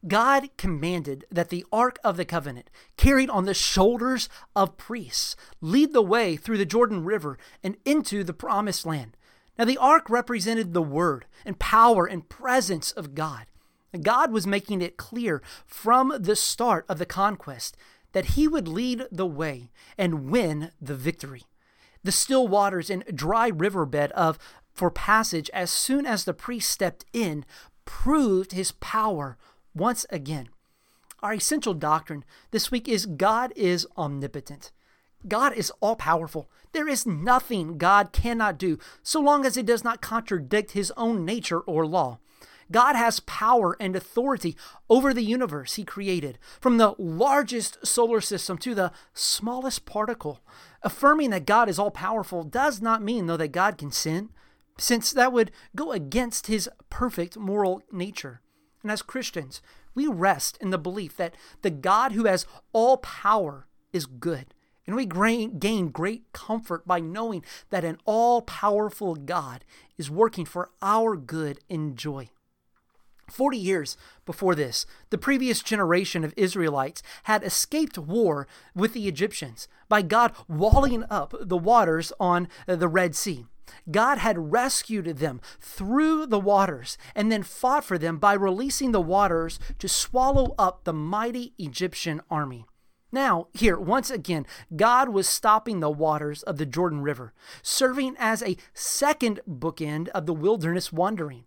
God 0.07 0.49
commanded 0.57 1.25
that 1.31 1.49
the 1.49 1.65
Ark 1.71 1.99
of 2.03 2.17
the 2.17 2.25
Covenant, 2.25 2.69
carried 2.97 3.29
on 3.29 3.45
the 3.45 3.53
shoulders 3.53 4.29
of 4.55 4.77
priests, 4.77 5.35
lead 5.61 5.93
the 5.93 6.01
way 6.01 6.35
through 6.35 6.57
the 6.57 6.65
Jordan 6.65 7.03
River 7.03 7.37
and 7.63 7.77
into 7.85 8.23
the 8.23 8.33
Promised 8.33 8.85
Land. 8.85 9.17
Now, 9.57 9.65
the 9.65 9.77
Ark 9.77 10.09
represented 10.09 10.73
the 10.73 10.81
Word 10.81 11.25
and 11.45 11.59
power 11.59 12.05
and 12.05 12.29
presence 12.29 12.91
of 12.91 13.15
God. 13.15 13.47
God 14.01 14.31
was 14.31 14.45
making 14.45 14.81
it 14.81 14.97
clear 14.97 15.41
from 15.65 16.13
the 16.19 16.35
start 16.35 16.85
of 16.87 16.99
the 16.99 17.05
conquest 17.05 17.75
that 18.11 18.25
he 18.25 18.47
would 18.47 18.67
lead 18.67 19.03
the 19.11 19.25
way 19.25 19.71
and 19.97 20.29
win 20.29 20.71
the 20.79 20.95
victory. 20.95 21.43
The 22.03 22.11
still 22.11 22.47
waters 22.47 22.89
and 22.89 23.03
dry 23.13 23.47
riverbed 23.47 24.11
of 24.11 24.37
for 24.73 24.91
passage 24.91 25.49
as 25.53 25.71
soon 25.71 26.05
as 26.05 26.23
the 26.23 26.33
priest 26.33 26.69
stepped 26.69 27.05
in 27.11 27.43
proved 27.85 28.51
his 28.51 28.73
power 28.73 29.37
once 29.77 30.05
again. 30.09 30.49
Our 31.21 31.33
essential 31.33 31.73
doctrine 31.73 32.23
this 32.51 32.71
week 32.71 32.87
is 32.87 33.05
God 33.05 33.51
is 33.55 33.87
omnipotent. 33.97 34.71
God 35.27 35.53
is 35.53 35.71
all 35.79 35.95
powerful. 35.95 36.49
There 36.73 36.87
is 36.87 37.05
nothing 37.05 37.77
God 37.77 38.11
cannot 38.13 38.59
do 38.59 38.77
so 39.01 39.19
long 39.19 39.45
as 39.45 39.57
it 39.57 39.65
does 39.65 39.83
not 39.83 40.01
contradict 40.01 40.71
his 40.71 40.91
own 40.95 41.25
nature 41.25 41.59
or 41.61 41.87
law. 41.87 42.19
God 42.71 42.95
has 42.95 43.21
power 43.21 43.77
and 43.79 43.95
authority 43.95 44.55
over 44.89 45.13
the 45.13 45.23
universe 45.23 45.75
He 45.75 45.83
created, 45.83 46.37
from 46.59 46.77
the 46.77 46.95
largest 46.97 47.85
solar 47.85 48.21
system 48.21 48.57
to 48.59 48.75
the 48.75 48.91
smallest 49.13 49.85
particle. 49.85 50.41
Affirming 50.83 51.29
that 51.29 51.45
God 51.45 51.69
is 51.69 51.79
all 51.79 51.91
powerful 51.91 52.43
does 52.43 52.81
not 52.81 53.01
mean, 53.01 53.27
though, 53.27 53.37
that 53.37 53.53
God 53.53 53.77
can 53.77 53.91
sin, 53.91 54.29
since 54.77 55.11
that 55.11 55.31
would 55.31 55.51
go 55.75 55.91
against 55.91 56.47
His 56.47 56.69
perfect 56.89 57.37
moral 57.37 57.81
nature. 57.91 58.41
And 58.83 58.91
as 58.91 59.01
Christians, 59.01 59.61
we 59.95 60.07
rest 60.07 60.57
in 60.61 60.69
the 60.69 60.77
belief 60.77 61.17
that 61.17 61.35
the 61.61 61.69
God 61.69 62.11
who 62.11 62.25
has 62.25 62.45
all 62.73 62.97
power 62.97 63.67
is 63.91 64.05
good. 64.05 64.53
And 64.85 64.95
we 64.95 65.05
gain 65.05 65.89
great 65.89 66.31
comfort 66.31 66.87
by 66.87 66.99
knowing 67.01 67.43
that 67.71 67.83
an 67.83 67.97
all 68.05 68.41
powerful 68.41 69.15
God 69.15 69.65
is 69.97 70.09
working 70.09 70.45
for 70.45 70.69
our 70.81 71.17
good 71.17 71.59
and 71.69 71.97
joy. 71.97 72.29
40 73.29 73.57
years 73.57 73.97
before 74.25 74.55
this, 74.55 74.85
the 75.09 75.17
previous 75.17 75.61
generation 75.61 76.23
of 76.23 76.33
Israelites 76.37 77.03
had 77.23 77.43
escaped 77.43 77.97
war 77.97 78.47
with 78.73 78.93
the 78.93 79.07
Egyptians 79.07 79.67
by 79.89 80.01
God 80.01 80.31
walling 80.47 81.03
up 81.09 81.33
the 81.41 81.57
waters 81.57 82.13
on 82.19 82.47
the 82.65 82.87
Red 82.87 83.15
Sea. 83.15 83.45
God 83.89 84.17
had 84.17 84.51
rescued 84.51 85.05
them 85.17 85.41
through 85.59 86.25
the 86.25 86.39
waters 86.39 86.97
and 87.15 87.31
then 87.31 87.43
fought 87.43 87.83
for 87.83 87.97
them 87.97 88.17
by 88.17 88.33
releasing 88.33 88.91
the 88.91 89.01
waters 89.01 89.59
to 89.79 89.87
swallow 89.87 90.55
up 90.57 90.83
the 90.83 90.93
mighty 90.93 91.53
Egyptian 91.57 92.21
army. 92.29 92.65
Now, 93.11 93.47
here, 93.53 93.77
once 93.77 94.11
again, 94.11 94.45
God 94.75 95.09
was 95.09 95.29
stopping 95.29 95.79
the 95.79 95.89
waters 95.89 96.43
of 96.43 96.57
the 96.57 96.65
Jordan 96.65 97.01
River, 97.01 97.33
serving 97.61 98.15
as 98.19 98.43
a 98.43 98.57
second 98.73 99.39
bookend 99.47 100.09
of 100.09 100.25
the 100.25 100.33
wilderness 100.33 100.91
wandering. 100.91 101.45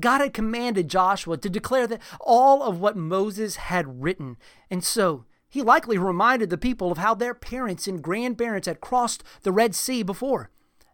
God 0.00 0.22
had 0.22 0.32
commanded 0.32 0.88
Joshua 0.88 1.36
to 1.36 1.50
declare 1.50 1.86
that 1.86 2.00
all 2.18 2.62
of 2.62 2.80
what 2.80 2.96
Moses 2.96 3.56
had 3.56 4.02
written. 4.02 4.38
And 4.70 4.82
so 4.82 5.26
he 5.50 5.60
likely 5.60 5.98
reminded 5.98 6.48
the 6.48 6.56
people 6.56 6.90
of 6.90 6.96
how 6.96 7.14
their 7.14 7.34
parents 7.34 7.86
and 7.86 8.02
grandparents 8.02 8.66
had 8.66 8.80
crossed 8.80 9.22
the 9.42 9.52
Red 9.52 9.74
Sea 9.74 10.02
before. 10.02 10.50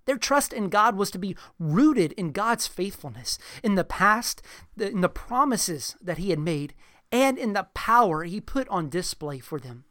Their 0.09 0.17
trust 0.17 0.55
in 0.55 0.71
God 0.71 0.97
was 0.97 1.11
to 1.11 1.19
be 1.19 1.37
rooted 1.59 2.13
in 2.13 2.33
God's 2.33 2.67
faithfulness, 2.67 3.39
in 3.63 3.75
the 3.75 3.85
past, 3.85 4.41
in 4.79 5.03
the 5.03 5.09
promises 5.11 5.97
that 6.01 6.17
He 6.17 6.31
had 6.31 6.39
made, 6.39 6.73
and 7.13 7.37
in 7.37 7.53
the 7.53 7.69
power 7.75 8.25
He 8.25 8.41
put 8.41 8.67
on 8.71 8.89
display 8.89 9.39
for 9.39 9.61
them. 9.61 9.85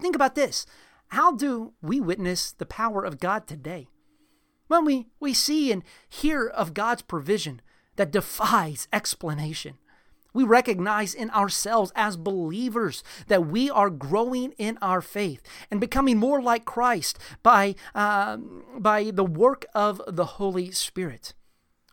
Think 0.00 0.14
about 0.14 0.36
this. 0.36 0.64
How 1.08 1.32
do 1.32 1.72
we 1.82 2.00
witness 2.00 2.52
the 2.52 2.64
power 2.64 3.04
of 3.04 3.18
God 3.18 3.48
today? 3.48 3.88
When 4.68 4.84
we, 4.84 5.08
we 5.18 5.34
see 5.34 5.72
and 5.72 5.82
hear 6.08 6.46
of 6.46 6.72
God's 6.72 7.02
provision, 7.02 7.60
that 7.96 8.12
defies 8.12 8.86
explanation. 8.92 9.78
We 10.34 10.42
recognize 10.44 11.14
in 11.14 11.30
ourselves 11.30 11.92
as 11.94 12.16
believers 12.16 13.02
that 13.28 13.46
we 13.46 13.70
are 13.70 13.88
growing 13.88 14.52
in 14.58 14.76
our 14.82 15.00
faith 15.00 15.40
and 15.70 15.80
becoming 15.80 16.18
more 16.18 16.42
like 16.42 16.64
Christ 16.64 17.18
by, 17.42 17.76
uh, 17.94 18.38
by 18.76 19.12
the 19.12 19.24
work 19.24 19.64
of 19.74 20.02
the 20.06 20.24
Holy 20.24 20.72
Spirit. 20.72 21.34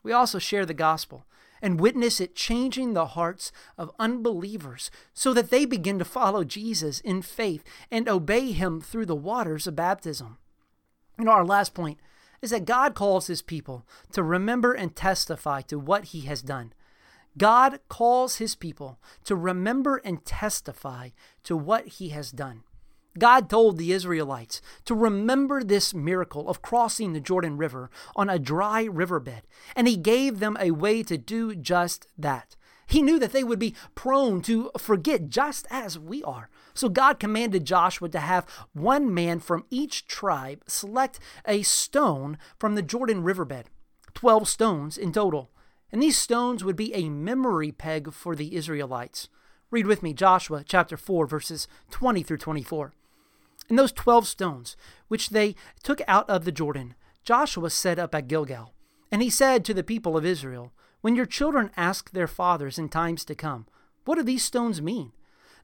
We 0.03 0.11
also 0.11 0.39
share 0.39 0.65
the 0.65 0.73
gospel 0.73 1.25
and 1.61 1.79
witness 1.79 2.19
it 2.19 2.35
changing 2.35 2.93
the 2.93 3.07
hearts 3.07 3.51
of 3.77 3.91
unbelievers 3.99 4.89
so 5.13 5.33
that 5.33 5.51
they 5.51 5.65
begin 5.65 5.99
to 5.99 6.05
follow 6.05 6.43
Jesus 6.43 6.99
in 7.01 7.21
faith 7.21 7.63
and 7.91 8.09
obey 8.09 8.51
him 8.51 8.81
through 8.81 9.05
the 9.05 9.15
waters 9.15 9.67
of 9.67 9.75
baptism. 9.75 10.39
You 11.19 11.25
know, 11.25 11.31
our 11.31 11.45
last 11.45 11.75
point 11.75 11.99
is 12.41 12.49
that 12.49 12.65
God 12.65 12.95
calls 12.95 13.27
his 13.27 13.43
people 13.43 13.85
to 14.13 14.23
remember 14.23 14.73
and 14.73 14.95
testify 14.95 15.61
to 15.61 15.77
what 15.77 16.05
he 16.05 16.21
has 16.21 16.41
done. 16.41 16.73
God 17.37 17.79
calls 17.87 18.37
his 18.37 18.55
people 18.55 18.99
to 19.23 19.35
remember 19.35 20.01
and 20.03 20.25
testify 20.25 21.09
to 21.43 21.55
what 21.55 21.87
he 21.87 22.09
has 22.09 22.31
done. 22.31 22.63
God 23.17 23.49
told 23.49 23.77
the 23.77 23.91
Israelites 23.91 24.61
to 24.85 24.95
remember 24.95 25.63
this 25.63 25.93
miracle 25.93 26.49
of 26.49 26.61
crossing 26.61 27.11
the 27.11 27.19
Jordan 27.19 27.57
River 27.57 27.89
on 28.15 28.29
a 28.29 28.39
dry 28.39 28.83
riverbed, 28.83 29.41
and 29.75 29.87
he 29.87 29.97
gave 29.97 30.39
them 30.39 30.55
a 30.59 30.71
way 30.71 31.03
to 31.03 31.17
do 31.17 31.53
just 31.55 32.07
that. 32.17 32.55
He 32.87 33.01
knew 33.01 33.19
that 33.19 33.31
they 33.31 33.43
would 33.43 33.59
be 33.59 33.75
prone 33.95 34.41
to 34.41 34.69
forget 34.77 35.29
just 35.29 35.65
as 35.69 35.97
we 35.97 36.23
are. 36.23 36.49
So 36.73 36.89
God 36.89 37.19
commanded 37.19 37.65
Joshua 37.65 38.09
to 38.09 38.19
have 38.19 38.45
one 38.73 39.13
man 39.13 39.39
from 39.39 39.65
each 39.69 40.07
tribe 40.07 40.63
select 40.67 41.19
a 41.45 41.61
stone 41.63 42.37
from 42.59 42.75
the 42.75 42.81
Jordan 42.81 43.23
riverbed, 43.23 43.67
12 44.13 44.47
stones 44.47 44.97
in 44.97 45.13
total. 45.13 45.50
And 45.91 46.01
these 46.01 46.17
stones 46.17 46.63
would 46.63 46.75
be 46.75 46.93
a 46.93 47.09
memory 47.09 47.71
peg 47.71 48.13
for 48.13 48.35
the 48.35 48.55
Israelites. 48.55 49.29
Read 49.69 49.87
with 49.87 50.03
me 50.03 50.13
Joshua 50.13 50.63
chapter 50.65 50.97
4, 50.97 51.25
verses 51.25 51.67
20 51.91 52.23
through 52.23 52.37
24. 52.37 52.93
And 53.69 53.77
those 53.77 53.91
12 53.91 54.27
stones, 54.27 54.75
which 55.07 55.29
they 55.29 55.55
took 55.83 56.01
out 56.07 56.29
of 56.29 56.45
the 56.45 56.51
Jordan, 56.51 56.95
Joshua 57.23 57.69
set 57.69 57.99
up 57.99 58.15
at 58.15 58.27
Gilgal. 58.27 58.73
And 59.11 59.21
he 59.21 59.29
said 59.29 59.63
to 59.65 59.73
the 59.73 59.83
people 59.83 60.17
of 60.17 60.25
Israel, 60.25 60.73
when 61.01 61.15
your 61.15 61.25
children 61.25 61.71
ask 61.75 62.11
their 62.11 62.27
fathers 62.27 62.77
in 62.77 62.87
times 62.87 63.25
to 63.25 63.35
come, 63.35 63.65
What 64.05 64.15
do 64.15 64.23
these 64.23 64.43
stones 64.43 64.81
mean? 64.81 65.11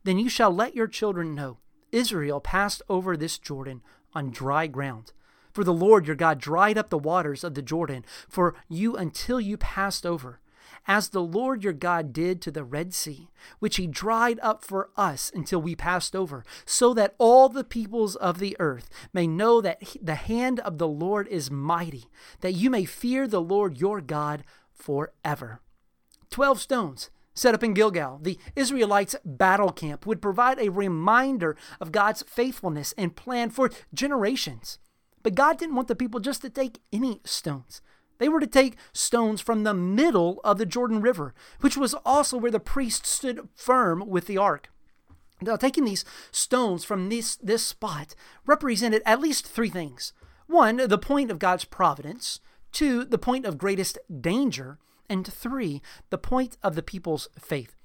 Then 0.03 0.17
you 0.17 0.29
shall 0.29 0.51
let 0.51 0.75
your 0.75 0.87
children 0.87 1.35
know 1.35 1.59
Israel 1.91 2.41
passed 2.41 2.81
over 2.89 3.15
this 3.15 3.37
Jordan 3.37 3.81
on 4.13 4.31
dry 4.31 4.67
ground. 4.67 5.13
For 5.57 5.63
the 5.63 5.73
Lord 5.73 6.05
your 6.05 6.15
God 6.15 6.37
dried 6.37 6.77
up 6.77 6.91
the 6.91 6.99
waters 6.99 7.43
of 7.43 7.55
the 7.55 7.63
Jordan 7.63 8.05
for 8.29 8.53
you 8.69 8.95
until 8.95 9.41
you 9.41 9.57
passed 9.57 10.05
over, 10.05 10.39
as 10.85 11.09
the 11.09 11.23
Lord 11.23 11.63
your 11.63 11.73
God 11.73 12.13
did 12.13 12.43
to 12.43 12.51
the 12.51 12.63
Red 12.63 12.93
Sea, 12.93 13.31
which 13.57 13.77
he 13.77 13.87
dried 13.87 14.39
up 14.43 14.63
for 14.63 14.91
us 14.95 15.31
until 15.33 15.59
we 15.59 15.75
passed 15.75 16.15
over, 16.15 16.45
so 16.63 16.93
that 16.93 17.15
all 17.17 17.49
the 17.49 17.63
peoples 17.63 18.15
of 18.17 18.37
the 18.37 18.55
earth 18.59 18.87
may 19.11 19.25
know 19.25 19.59
that 19.59 19.81
the 19.99 20.13
hand 20.13 20.59
of 20.59 20.77
the 20.77 20.87
Lord 20.87 21.27
is 21.27 21.49
mighty, 21.49 22.05
that 22.41 22.53
you 22.53 22.69
may 22.69 22.85
fear 22.85 23.27
the 23.27 23.41
Lord 23.41 23.79
your 23.79 23.99
God 23.99 24.43
forever. 24.75 25.61
Twelve 26.29 26.61
stones 26.61 27.09
set 27.33 27.55
up 27.55 27.63
in 27.63 27.73
Gilgal, 27.73 28.19
the 28.21 28.37
Israelites' 28.55 29.15
battle 29.25 29.71
camp, 29.71 30.05
would 30.05 30.21
provide 30.21 30.59
a 30.59 30.69
reminder 30.69 31.57
of 31.81 31.91
God's 31.91 32.21
faithfulness 32.21 32.93
and 32.95 33.15
plan 33.15 33.49
for 33.49 33.71
generations. 33.91 34.77
But 35.23 35.35
God 35.35 35.57
didn't 35.57 35.75
want 35.75 35.87
the 35.87 35.95
people 35.95 36.19
just 36.19 36.41
to 36.41 36.49
take 36.49 36.79
any 36.91 37.21
stones. 37.25 37.81
They 38.19 38.29
were 38.29 38.39
to 38.39 38.47
take 38.47 38.77
stones 38.93 39.41
from 39.41 39.63
the 39.63 39.73
middle 39.73 40.41
of 40.43 40.57
the 40.57 40.65
Jordan 40.65 41.01
River, 41.01 41.33
which 41.61 41.77
was 41.77 41.93
also 42.05 42.37
where 42.37 42.51
the 42.51 42.59
priests 42.59 43.09
stood 43.09 43.47
firm 43.55 44.07
with 44.07 44.27
the 44.27 44.37
ark. 44.37 44.69
Now, 45.41 45.55
taking 45.55 45.85
these 45.85 46.03
stones 46.31 46.83
from 46.83 47.09
this, 47.09 47.35
this 47.35 47.65
spot 47.65 48.15
represented 48.45 49.03
at 49.05 49.21
least 49.21 49.45
three 49.45 49.69
things. 49.69 50.13
One, 50.47 50.77
the 50.77 50.97
point 50.97 51.29
of 51.29 51.39
God's 51.39 51.65
providence. 51.65 52.39
Two, 52.71 53.05
the 53.05 53.19
point 53.19 53.45
of 53.45 53.57
greatest 53.57 53.99
danger. 54.21 54.79
And 55.09 55.25
three, 55.25 55.81
the 56.09 56.17
point 56.17 56.57
of 56.63 56.75
the 56.75 56.83
people's 56.83 57.29
faith. 57.39 57.75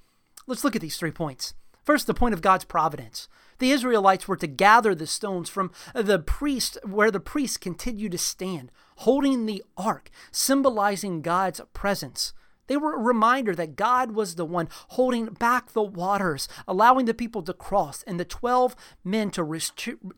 Let's 0.47 0.63
look 0.63 0.75
at 0.75 0.81
these 0.81 0.97
three 0.97 1.11
points. 1.11 1.53
First, 1.83 2.07
the 2.07 2.13
point 2.13 2.33
of 2.33 2.41
God's 2.41 2.65
providence. 2.65 3.27
The 3.63 3.71
Israelites 3.71 4.27
were 4.27 4.35
to 4.35 4.45
gather 4.45 4.93
the 4.93 5.07
stones 5.07 5.47
from 5.47 5.71
the 5.95 6.19
priest 6.19 6.77
where 6.83 7.09
the 7.09 7.21
priests 7.21 7.55
continued 7.55 8.11
to 8.11 8.17
stand, 8.17 8.73
holding 8.97 9.45
the 9.45 9.63
ark, 9.77 10.09
symbolizing 10.33 11.21
God's 11.21 11.61
presence. 11.71 12.33
They 12.67 12.75
were 12.75 12.93
a 12.93 13.01
reminder 13.01 13.55
that 13.55 13.77
God 13.77 14.11
was 14.11 14.35
the 14.35 14.43
one 14.43 14.67
holding 14.89 15.27
back 15.27 15.71
the 15.71 15.81
waters, 15.81 16.49
allowing 16.67 17.05
the 17.05 17.13
people 17.13 17.41
to 17.41 17.53
cross, 17.53 18.03
and 18.03 18.19
the 18.19 18.25
12 18.25 18.75
men 19.05 19.31
to, 19.31 19.61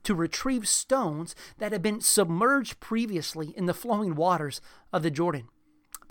to 0.02 0.16
retrieve 0.16 0.68
stones 0.68 1.36
that 1.60 1.72
had 1.72 1.84
been 1.84 2.02
submerged 2.02 2.80
previously 2.80 3.54
in 3.56 3.68
the 3.68 3.76
flowing 3.76 4.16
waters 4.16 4.60
of 4.92 5.04
the 5.04 5.12
Jordan. 5.12 5.50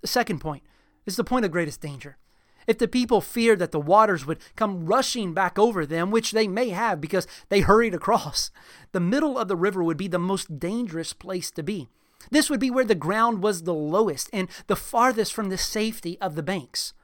The 0.02 0.06
second 0.06 0.38
point 0.38 0.62
is 1.04 1.16
the 1.16 1.24
point 1.24 1.44
of 1.44 1.50
greatest 1.50 1.80
danger. 1.80 2.16
If 2.66 2.78
the 2.78 2.88
people 2.88 3.20
feared 3.20 3.58
that 3.58 3.72
the 3.72 3.80
waters 3.80 4.26
would 4.26 4.38
come 4.56 4.86
rushing 4.86 5.34
back 5.34 5.58
over 5.58 5.84
them, 5.84 6.10
which 6.10 6.32
they 6.32 6.48
may 6.48 6.70
have 6.70 7.00
because 7.00 7.26
they 7.48 7.60
hurried 7.60 7.94
across, 7.94 8.50
the 8.92 9.00
middle 9.00 9.38
of 9.38 9.48
the 9.48 9.56
river 9.56 9.82
would 9.82 9.96
be 9.96 10.08
the 10.08 10.18
most 10.18 10.58
dangerous 10.58 11.12
place 11.12 11.50
to 11.52 11.62
be. 11.62 11.88
This 12.30 12.48
would 12.48 12.60
be 12.60 12.70
where 12.70 12.84
the 12.84 12.94
ground 12.94 13.42
was 13.42 13.62
the 13.62 13.74
lowest 13.74 14.30
and 14.32 14.48
the 14.66 14.76
farthest 14.76 15.32
from 15.32 15.50
the 15.50 15.58
safety 15.58 16.18
of 16.20 16.34
the 16.34 16.42
banks. 16.42 16.94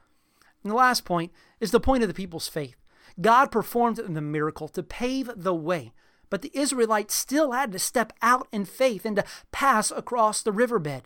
And 0.63 0.71
the 0.71 0.75
last 0.75 1.05
point 1.05 1.31
is 1.59 1.71
the 1.71 1.79
point 1.79 2.03
of 2.03 2.09
the 2.09 2.15
people's 2.15 2.47
faith. 2.47 2.75
God 3.19 3.51
performed 3.51 3.97
the 3.97 4.21
miracle 4.21 4.67
to 4.69 4.83
pave 4.83 5.29
the 5.35 5.53
way, 5.53 5.93
but 6.29 6.41
the 6.41 6.51
Israelites 6.53 7.13
still 7.13 7.51
had 7.51 7.71
to 7.71 7.79
step 7.79 8.13
out 8.21 8.47
in 8.51 8.65
faith 8.65 9.05
and 9.05 9.17
to 9.17 9.25
pass 9.51 9.91
across 9.91 10.41
the 10.41 10.51
riverbed. 10.51 11.03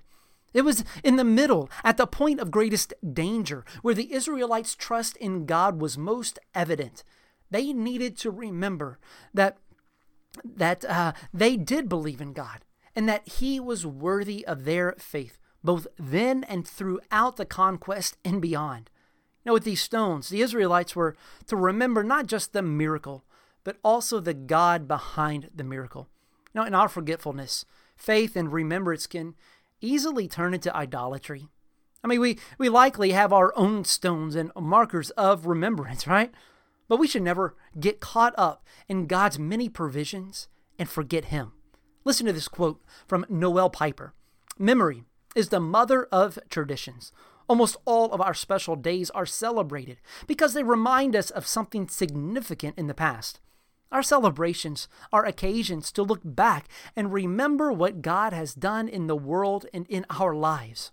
It 0.56 0.64
was 0.64 0.86
in 1.04 1.18
the 1.18 1.26
middle, 1.26 1.70
at 1.84 1.98
the 1.98 2.08
point 2.08 2.40
of 2.40 2.50
greatest 2.50 2.94
danger, 3.14 3.66
where 3.82 3.94
the 3.94 4.14
Israelites' 4.14 4.74
trust 4.74 5.18
in 5.18 5.46
God 5.46 5.82
was 5.82 5.98
most 5.98 6.40
evident. 6.56 7.04
They 7.52 7.74
needed 7.74 8.18
to 8.20 8.32
remember 8.32 8.98
that 9.34 9.58
that 10.44 10.84
uh, 10.86 11.14
they 11.34 11.56
did 11.56 11.88
believe 11.88 12.22
in 12.22 12.34
God 12.34 12.64
and 12.96 13.08
that 13.08 13.28
He 13.28 13.60
was 13.60 13.86
worthy 13.86 14.46
of 14.48 14.64
their 14.64 14.96
faith, 14.98 15.38
both 15.62 15.88
then 15.98 16.46
and 16.46 16.66
throughout 16.66 17.36
the 17.36 17.46
conquest 17.46 18.18
and 18.24 18.42
beyond. 18.42 18.90
Now, 19.46 19.54
with 19.54 19.66
these 19.66 19.82
stones, 19.82 20.30
the 20.30 20.42
Israelites 20.42 20.96
were 20.96 21.18
to 21.48 21.58
remember 21.58 22.02
not 22.02 22.28
just 22.28 22.54
the 22.54 22.62
miracle, 22.62 23.26
but 23.66 23.78
also 23.84 24.22
the 24.22 24.34
God 24.34 24.88
behind 24.88 25.50
the 25.54 25.66
miracle. 25.66 26.08
Now, 26.54 26.64
in 26.64 26.74
our 26.74 26.88
forgetfulness, 26.88 27.66
faith 27.98 28.38
and 28.38 28.52
remembrance 28.52 29.06
can 29.06 29.36
easily 29.86 30.28
turn 30.28 30.54
into 30.54 30.76
idolatry. 30.76 31.48
I 32.04 32.08
mean, 32.08 32.20
we, 32.20 32.40
we 32.58 32.70
likely 32.70 33.12
have 33.12 33.34
our 33.34 33.54
own 33.56 33.84
stones 33.84 34.36
and 34.36 34.52
markers 34.56 35.10
of 35.12 35.46
remembrance, 35.46 36.08
right? 36.08 36.32
But 36.88 37.00
we 37.00 37.08
should 37.08 37.24
never 37.24 37.56
get 37.80 38.00
caught 38.00 38.34
up 38.38 38.66
in 38.88 39.08
God's 39.08 39.40
many 39.40 39.70
provisions 39.70 40.48
and 40.78 40.90
forget 40.90 41.26
Him. 41.26 41.54
Listen 42.04 42.28
to 42.28 42.34
this 42.34 42.48
quote 42.48 42.82
from 43.08 43.26
Noel 43.30 43.70
Piper 43.70 44.14
Memory 44.58 45.04
is 45.36 45.50
the 45.50 45.60
mother 45.60 46.06
of 46.12 46.40
traditions. 46.50 47.12
Almost 47.48 47.78
all 47.86 48.12
of 48.12 48.22
our 48.22 48.34
special 48.34 48.76
days 48.76 49.10
are 49.12 49.26
celebrated 49.26 49.98
because 50.28 50.54
they 50.54 50.64
remind 50.64 51.16
us 51.16 51.30
of 51.30 51.46
something 51.46 51.88
significant 51.88 52.78
in 52.78 52.88
the 52.88 52.94
past. 52.94 53.40
Our 53.96 54.04
celebrations 54.04 54.90
are 55.14 55.26
occasions 55.26 55.90
to 55.94 56.04
look 56.04 56.20
back 56.22 56.68
and 56.98 57.14
remember 57.14 57.72
what 57.72 58.02
God 58.02 58.34
has 58.34 58.54
done 58.54 58.90
in 58.90 59.08
the 59.08 59.16
world 59.16 59.68
and 59.74 59.88
in 59.88 60.06
our 60.10 60.36
lives. 60.36 60.92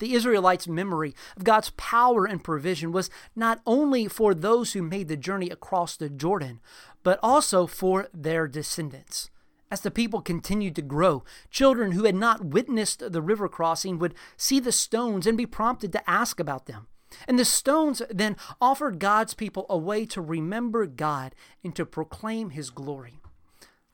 The 0.00 0.12
Israelites' 0.12 0.68
memory 0.68 1.14
of 1.34 1.44
God's 1.44 1.70
power 1.78 2.26
and 2.26 2.44
provision 2.44 2.92
was 2.92 3.08
not 3.34 3.62
only 3.64 4.06
for 4.06 4.34
those 4.34 4.74
who 4.74 4.82
made 4.82 5.08
the 5.08 5.16
journey 5.16 5.48
across 5.48 5.96
the 5.96 6.10
Jordan, 6.10 6.60
but 7.02 7.18
also 7.22 7.66
for 7.66 8.08
their 8.12 8.46
descendants. 8.46 9.30
As 9.70 9.80
the 9.80 9.90
people 9.90 10.20
continued 10.20 10.76
to 10.76 10.82
grow, 10.82 11.24
children 11.50 11.92
who 11.92 12.04
had 12.04 12.14
not 12.14 12.44
witnessed 12.44 13.12
the 13.12 13.22
river 13.22 13.48
crossing 13.48 13.98
would 13.98 14.14
see 14.36 14.60
the 14.60 14.72
stones 14.72 15.26
and 15.26 15.38
be 15.38 15.46
prompted 15.46 15.90
to 15.92 16.10
ask 16.10 16.38
about 16.38 16.66
them. 16.66 16.88
And 17.26 17.38
the 17.38 17.44
stones 17.44 18.02
then 18.10 18.36
offered 18.60 18.98
God's 18.98 19.34
people 19.34 19.66
a 19.68 19.78
way 19.78 20.06
to 20.06 20.20
remember 20.20 20.86
God 20.86 21.34
and 21.64 21.74
to 21.76 21.86
proclaim 21.86 22.50
his 22.50 22.70
glory. 22.70 23.20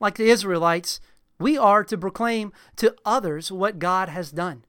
Like 0.00 0.17
the 0.17 0.31
Israelites, 0.31 1.00
we 1.38 1.57
are 1.57 1.85
to 1.85 1.99
proclaim 1.99 2.52
to 2.76 2.95
others 3.04 3.50
what 3.50 3.78
God 3.78 4.08
has 4.08 4.30
done. 4.30 4.65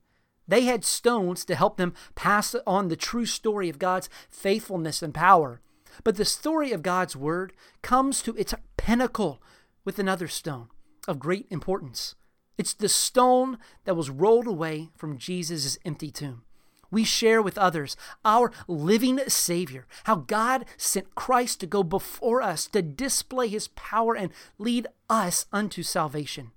They 0.48 0.66
had 0.66 0.84
stones 0.84 1.46
to 1.46 1.56
help 1.56 1.78
them 1.78 1.94
pass 2.16 2.56
on 2.68 2.88
the 2.88 2.96
true 2.96 3.26
story 3.26 3.70
of 3.70 3.80
God's 3.80 4.10
faithfulness 4.30 5.02
and 5.02 5.14
power. 5.14 5.62
But 6.04 6.16
the 6.16 6.26
story 6.26 6.72
of 6.72 6.82
God's 6.82 7.16
word 7.16 7.54
comes 7.82 8.22
to 8.24 8.36
its 8.36 8.54
pinnacle 8.78 9.42
with 9.86 10.00
another 10.00 10.28
stone 10.28 10.68
of 11.08 11.20
great 11.20 11.48
importance. 11.50 12.16
It's 12.58 12.74
the 12.74 12.90
stone 12.90 13.58
that 13.86 13.96
was 13.96 14.10
rolled 14.10 14.48
away 14.48 14.90
from 14.96 15.18
Jesus' 15.18 15.78
empty 15.86 16.12
tomb 16.12 16.44
we 16.94 17.04
share 17.04 17.42
with 17.42 17.58
others 17.58 17.98
our 18.24 18.52
living 18.68 19.20
Savior, 19.28 19.86
how 20.06 20.16
God 20.16 20.66
sent 20.78 21.16
Christ 21.16 21.60
to 21.60 21.68
go 21.68 21.84
before 21.84 22.42
us 22.42 22.68
to 22.68 22.82
display 22.82 23.48
his 23.48 23.68
power 23.70 24.16
and 24.16 24.32
lead 24.58 24.88
us 25.10 25.46
unto 25.52 25.84
salvation. 25.84 26.52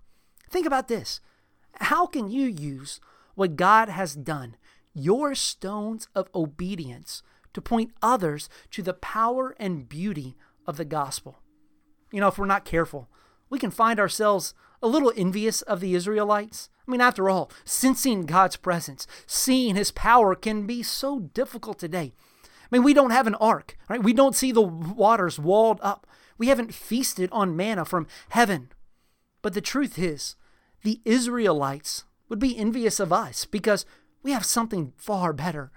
Think 0.50 0.66
about 0.66 0.88
this. 0.88 1.20
How 1.80 2.06
can 2.06 2.30
you 2.30 2.46
use 2.46 3.00
what 3.34 3.56
God 3.56 3.88
has 3.88 4.14
done, 4.14 4.56
your 4.94 5.34
stones 5.34 6.08
of 6.14 6.28
obedience, 6.34 7.22
to 7.52 7.60
point 7.60 7.92
others 8.02 8.48
to 8.70 8.82
the 8.82 8.94
power 8.94 9.54
and 9.58 9.88
beauty 9.88 10.36
of 10.66 10.76
the 10.76 10.84
gospel? 10.84 11.38
You 12.12 12.20
know, 12.20 12.28
if 12.28 12.38
we're 12.38 12.46
not 12.46 12.64
careful, 12.64 13.08
we 13.50 13.58
can 13.58 13.70
find 13.70 13.98
ourselves 13.98 14.54
a 14.86 14.88
little 14.88 15.12
envious 15.16 15.62
of 15.62 15.80
the 15.80 15.94
Israelites 15.94 16.70
I 16.86 16.90
mean, 16.90 17.00
after 17.00 17.28
all, 17.28 17.50
sensing 17.64 18.26
God's 18.26 18.56
presence, 18.56 19.06
seeing 19.26 19.74
his 19.74 19.90
power 19.90 20.34
can 20.34 20.66
be 20.66 20.82
so 20.82 21.18
difficult 21.18 21.78
today. 21.78 22.12
I 22.44 22.48
mean, 22.70 22.84
we 22.84 22.94
don't 22.94 23.10
have 23.10 23.26
an 23.26 23.34
ark, 23.36 23.76
right? 23.88 24.02
We 24.02 24.12
don't 24.12 24.36
see 24.36 24.52
the 24.52 24.62
waters 24.62 25.38
walled 25.38 25.80
up. 25.82 26.06
We 26.38 26.48
haven't 26.48 26.74
feasted 26.74 27.28
on 27.32 27.56
manna 27.56 27.84
from 27.84 28.06
heaven. 28.30 28.70
But 29.42 29.54
the 29.54 29.60
truth 29.60 29.98
is, 29.98 30.36
the 30.82 31.00
Israelites 31.04 32.04
would 32.28 32.38
be 32.38 32.56
envious 32.56 33.00
of 33.00 33.12
us 33.12 33.46
because 33.46 33.84
we 34.22 34.32
have 34.32 34.44
something 34.44 34.92
far 34.96 35.32
better. 35.32 35.72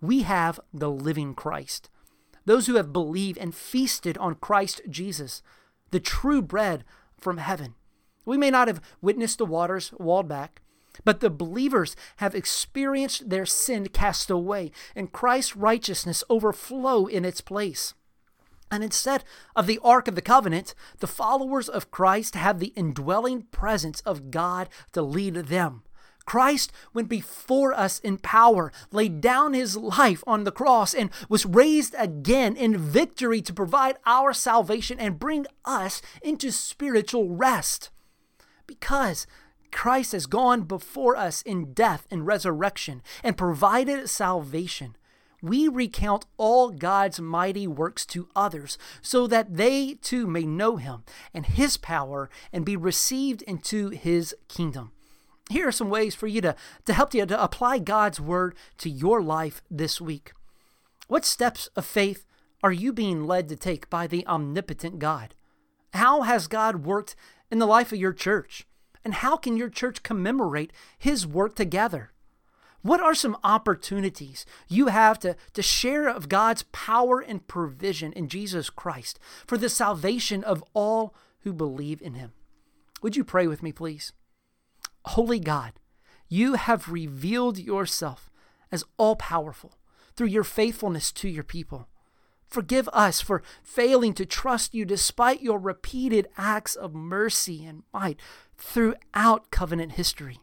We 0.00 0.22
have 0.22 0.60
the 0.72 0.90
living 0.90 1.34
Christ. 1.34 1.90
Those 2.46 2.66
who 2.66 2.76
have 2.76 2.92
believed 2.92 3.38
and 3.38 3.54
feasted 3.54 4.16
on 4.18 4.34
Christ 4.34 4.82
Jesus, 4.88 5.42
the 5.90 6.00
true 6.00 6.42
bread 6.42 6.84
from 7.18 7.38
heaven. 7.38 7.74
We 8.24 8.36
may 8.36 8.50
not 8.50 8.68
have 8.68 8.80
witnessed 9.00 9.38
the 9.38 9.46
waters 9.46 9.92
walled 9.98 10.28
back, 10.28 10.62
but 11.04 11.20
the 11.20 11.30
believers 11.30 11.96
have 12.16 12.34
experienced 12.34 13.30
their 13.30 13.46
sin 13.46 13.88
cast 13.88 14.30
away 14.30 14.70
and 14.94 15.12
Christ's 15.12 15.56
righteousness 15.56 16.22
overflow 16.30 17.06
in 17.06 17.24
its 17.24 17.40
place. 17.40 17.94
And 18.70 18.82
instead 18.82 19.24
of 19.54 19.66
the 19.66 19.78
Ark 19.84 20.08
of 20.08 20.14
the 20.14 20.22
Covenant, 20.22 20.74
the 20.98 21.06
followers 21.06 21.68
of 21.68 21.90
Christ 21.90 22.34
have 22.34 22.58
the 22.58 22.72
indwelling 22.74 23.42
presence 23.50 24.00
of 24.00 24.30
God 24.30 24.68
to 24.92 25.02
lead 25.02 25.34
them. 25.34 25.82
Christ 26.26 26.72
went 26.94 27.08
before 27.08 27.74
us 27.74 27.98
in 27.98 28.16
power, 28.16 28.72
laid 28.90 29.20
down 29.20 29.52
his 29.52 29.76
life 29.76 30.24
on 30.26 30.44
the 30.44 30.50
cross, 30.50 30.94
and 30.94 31.10
was 31.28 31.44
raised 31.44 31.94
again 31.98 32.56
in 32.56 32.78
victory 32.78 33.42
to 33.42 33.52
provide 33.52 33.98
our 34.06 34.32
salvation 34.32 34.98
and 34.98 35.18
bring 35.18 35.46
us 35.66 36.00
into 36.22 36.50
spiritual 36.50 37.28
rest 37.28 37.90
because 38.80 39.26
Christ 39.70 40.12
has 40.12 40.26
gone 40.26 40.62
before 40.62 41.16
us 41.16 41.42
in 41.42 41.72
death 41.72 42.06
and 42.10 42.26
resurrection 42.26 43.02
and 43.22 43.36
provided 43.36 44.08
salvation. 44.08 44.96
We 45.42 45.68
recount 45.68 46.26
all 46.36 46.70
God's 46.70 47.20
mighty 47.20 47.66
works 47.66 48.06
to 48.06 48.28
others 48.34 48.78
so 49.02 49.26
that 49.26 49.56
they 49.56 49.94
too 49.94 50.26
may 50.26 50.44
know 50.44 50.76
him 50.76 51.04
and 51.34 51.44
his 51.44 51.76
power 51.76 52.30
and 52.52 52.64
be 52.64 52.76
received 52.76 53.42
into 53.42 53.90
his 53.90 54.34
kingdom. 54.48 54.92
Here 55.50 55.68
are 55.68 55.72
some 55.72 55.90
ways 55.90 56.14
for 56.14 56.26
you 56.26 56.40
to, 56.40 56.56
to 56.86 56.94
help 56.94 57.12
you 57.12 57.26
to 57.26 57.42
apply 57.42 57.78
God's 57.78 58.20
word 58.20 58.54
to 58.78 58.88
your 58.88 59.20
life 59.20 59.60
this 59.70 60.00
week. 60.00 60.32
What 61.08 61.26
steps 61.26 61.68
of 61.76 61.84
faith 61.84 62.24
are 62.62 62.72
you 62.72 62.92
being 62.94 63.26
led 63.26 63.48
to 63.50 63.56
take 63.56 63.90
by 63.90 64.06
the 64.06 64.26
omnipotent 64.26 64.98
God? 64.98 65.34
How 65.92 66.22
has 66.22 66.48
God 66.48 66.84
worked 66.86 67.14
in 67.54 67.60
the 67.60 67.66
life 67.68 67.92
of 67.92 67.98
your 68.00 68.12
church? 68.12 68.66
And 69.04 69.14
how 69.14 69.36
can 69.36 69.56
your 69.56 69.68
church 69.68 70.02
commemorate 70.02 70.72
his 70.98 71.24
work 71.24 71.54
together? 71.54 72.10
What 72.82 73.00
are 73.00 73.14
some 73.14 73.36
opportunities 73.44 74.44
you 74.68 74.88
have 74.88 75.20
to, 75.20 75.36
to 75.52 75.62
share 75.62 76.08
of 76.08 76.28
God's 76.28 76.64
power 76.72 77.20
and 77.20 77.46
provision 77.46 78.12
in 78.12 78.26
Jesus 78.26 78.70
Christ 78.70 79.20
for 79.46 79.56
the 79.56 79.68
salvation 79.68 80.42
of 80.42 80.64
all 80.74 81.14
who 81.42 81.52
believe 81.52 82.02
in 82.02 82.14
him? 82.14 82.32
Would 83.02 83.14
you 83.14 83.22
pray 83.22 83.46
with 83.46 83.62
me, 83.62 83.70
please? 83.70 84.12
Holy 85.04 85.38
God, 85.38 85.74
you 86.28 86.54
have 86.54 86.90
revealed 86.90 87.56
yourself 87.56 88.30
as 88.72 88.82
all 88.96 89.14
powerful 89.14 89.78
through 90.16 90.26
your 90.26 90.44
faithfulness 90.44 91.12
to 91.12 91.28
your 91.28 91.44
people. 91.44 91.86
Forgive 92.54 92.88
us 92.92 93.20
for 93.20 93.42
failing 93.64 94.14
to 94.14 94.24
trust 94.24 94.74
you 94.74 94.84
despite 94.84 95.42
your 95.42 95.58
repeated 95.58 96.28
acts 96.38 96.76
of 96.76 96.94
mercy 96.94 97.66
and 97.66 97.82
might 97.92 98.20
throughout 98.56 99.50
covenant 99.50 99.92
history. 99.92 100.38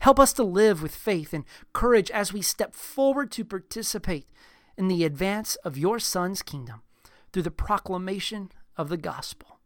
Help 0.00 0.18
us 0.18 0.32
to 0.32 0.42
live 0.42 0.80
with 0.80 0.94
faith 0.94 1.34
and 1.34 1.44
courage 1.74 2.10
as 2.10 2.32
we 2.32 2.40
step 2.40 2.74
forward 2.74 3.30
to 3.32 3.44
participate 3.44 4.26
in 4.78 4.88
the 4.88 5.04
advance 5.04 5.56
of 5.56 5.76
your 5.76 5.98
Son's 5.98 6.40
kingdom 6.40 6.80
through 7.30 7.42
the 7.42 7.50
proclamation 7.50 8.50
of 8.78 8.88
the 8.88 8.96
gospel. 8.96 9.60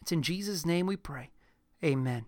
It's 0.00 0.12
in 0.12 0.22
Jesus' 0.22 0.64
name 0.64 0.86
we 0.86 0.96
pray. 0.96 1.32
Amen. 1.84 2.24